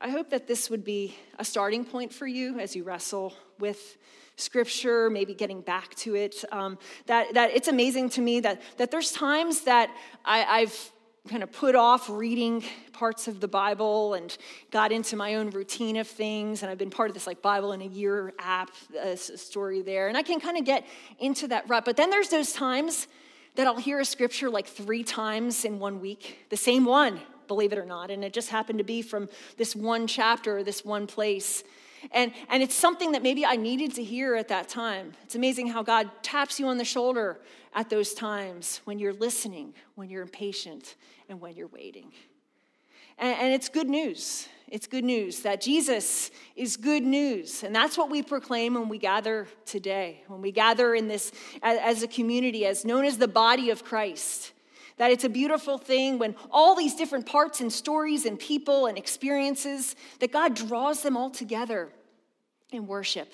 I 0.00 0.10
hope 0.10 0.30
that 0.30 0.46
this 0.46 0.70
would 0.70 0.84
be 0.84 1.16
a 1.40 1.44
starting 1.44 1.84
point 1.84 2.12
for 2.12 2.26
you 2.26 2.60
as 2.60 2.76
you 2.76 2.84
wrestle 2.84 3.34
with 3.58 3.96
scripture, 4.36 5.10
maybe 5.10 5.34
getting 5.34 5.60
back 5.60 5.92
to 5.96 6.14
it. 6.14 6.44
Um, 6.52 6.78
that, 7.06 7.34
that 7.34 7.50
it's 7.50 7.66
amazing 7.66 8.10
to 8.10 8.20
me 8.20 8.38
that, 8.40 8.62
that 8.76 8.92
there's 8.92 9.10
times 9.10 9.62
that 9.62 9.90
I, 10.24 10.60
I've 10.60 10.92
kind 11.28 11.42
of 11.42 11.50
put 11.50 11.74
off 11.74 12.08
reading 12.08 12.62
parts 12.92 13.26
of 13.26 13.40
the 13.40 13.48
Bible 13.48 14.14
and 14.14 14.38
got 14.70 14.92
into 14.92 15.16
my 15.16 15.34
own 15.34 15.50
routine 15.50 15.96
of 15.96 16.06
things. 16.06 16.62
And 16.62 16.70
I've 16.70 16.78
been 16.78 16.90
part 16.90 17.10
of 17.10 17.14
this 17.14 17.26
like 17.26 17.42
Bible 17.42 17.72
in 17.72 17.82
a 17.82 17.88
year 17.88 18.32
app 18.38 18.70
uh, 19.02 19.16
story 19.16 19.82
there. 19.82 20.06
And 20.06 20.16
I 20.16 20.22
can 20.22 20.38
kind 20.38 20.56
of 20.56 20.64
get 20.64 20.86
into 21.18 21.48
that 21.48 21.68
rut. 21.68 21.84
But 21.84 21.96
then 21.96 22.10
there's 22.10 22.28
those 22.28 22.52
times 22.52 23.08
that 23.56 23.66
I'll 23.66 23.76
hear 23.76 23.98
a 23.98 24.04
scripture 24.04 24.48
like 24.48 24.68
three 24.68 25.02
times 25.02 25.64
in 25.64 25.80
one 25.80 26.00
week, 26.00 26.46
the 26.50 26.56
same 26.56 26.84
one, 26.84 27.20
believe 27.48 27.72
it 27.72 27.78
or 27.78 27.86
not. 27.86 28.10
And 28.10 28.22
it 28.22 28.32
just 28.32 28.50
happened 28.50 28.78
to 28.78 28.84
be 28.84 29.02
from 29.02 29.28
this 29.56 29.74
one 29.74 30.06
chapter, 30.06 30.58
or 30.58 30.62
this 30.62 30.84
one 30.84 31.06
place. 31.06 31.64
And, 32.12 32.32
and 32.48 32.62
it's 32.62 32.74
something 32.74 33.12
that 33.12 33.22
maybe 33.22 33.44
I 33.44 33.56
needed 33.56 33.94
to 33.94 34.04
hear 34.04 34.36
at 34.36 34.48
that 34.48 34.68
time. 34.68 35.14
It's 35.24 35.34
amazing 35.34 35.66
how 35.66 35.82
God 35.82 36.10
taps 36.22 36.60
you 36.60 36.68
on 36.68 36.78
the 36.78 36.84
shoulder 36.84 37.40
at 37.74 37.90
those 37.90 38.14
times 38.14 38.80
when 38.84 38.98
you're 38.98 39.12
listening, 39.12 39.74
when 39.96 40.08
you're 40.08 40.22
impatient, 40.22 40.94
and 41.28 41.40
when 41.40 41.56
you're 41.56 41.68
waiting. 41.68 42.12
And, 43.18 43.36
and 43.38 43.52
it's 43.52 43.68
good 43.68 43.88
news. 43.88 44.48
It's 44.68 44.86
good 44.86 45.04
news 45.04 45.40
that 45.40 45.60
Jesus 45.60 46.30
is 46.54 46.76
good 46.76 47.02
news. 47.02 47.64
And 47.64 47.74
that's 47.74 47.96
what 47.98 48.10
we 48.10 48.22
proclaim 48.22 48.74
when 48.74 48.88
we 48.88 48.98
gather 48.98 49.48
today, 49.64 50.22
when 50.28 50.42
we 50.42 50.52
gather 50.52 50.94
in 50.94 51.08
this 51.08 51.32
as, 51.62 51.78
as 51.78 52.02
a 52.02 52.08
community, 52.08 52.66
as 52.66 52.84
known 52.84 53.04
as 53.04 53.18
the 53.18 53.28
body 53.28 53.70
of 53.70 53.82
Christ. 53.82 54.52
That 54.98 55.10
it's 55.10 55.24
a 55.24 55.28
beautiful 55.28 55.78
thing 55.78 56.18
when 56.18 56.34
all 56.50 56.74
these 56.74 56.94
different 56.94 57.26
parts 57.26 57.60
and 57.60 57.72
stories 57.72 58.26
and 58.26 58.38
people 58.38 58.86
and 58.86 58.98
experiences, 58.98 59.96
that 60.20 60.32
God 60.32 60.54
draws 60.54 61.02
them 61.02 61.16
all 61.16 61.30
together 61.30 61.90
in 62.70 62.86
worship 62.86 63.32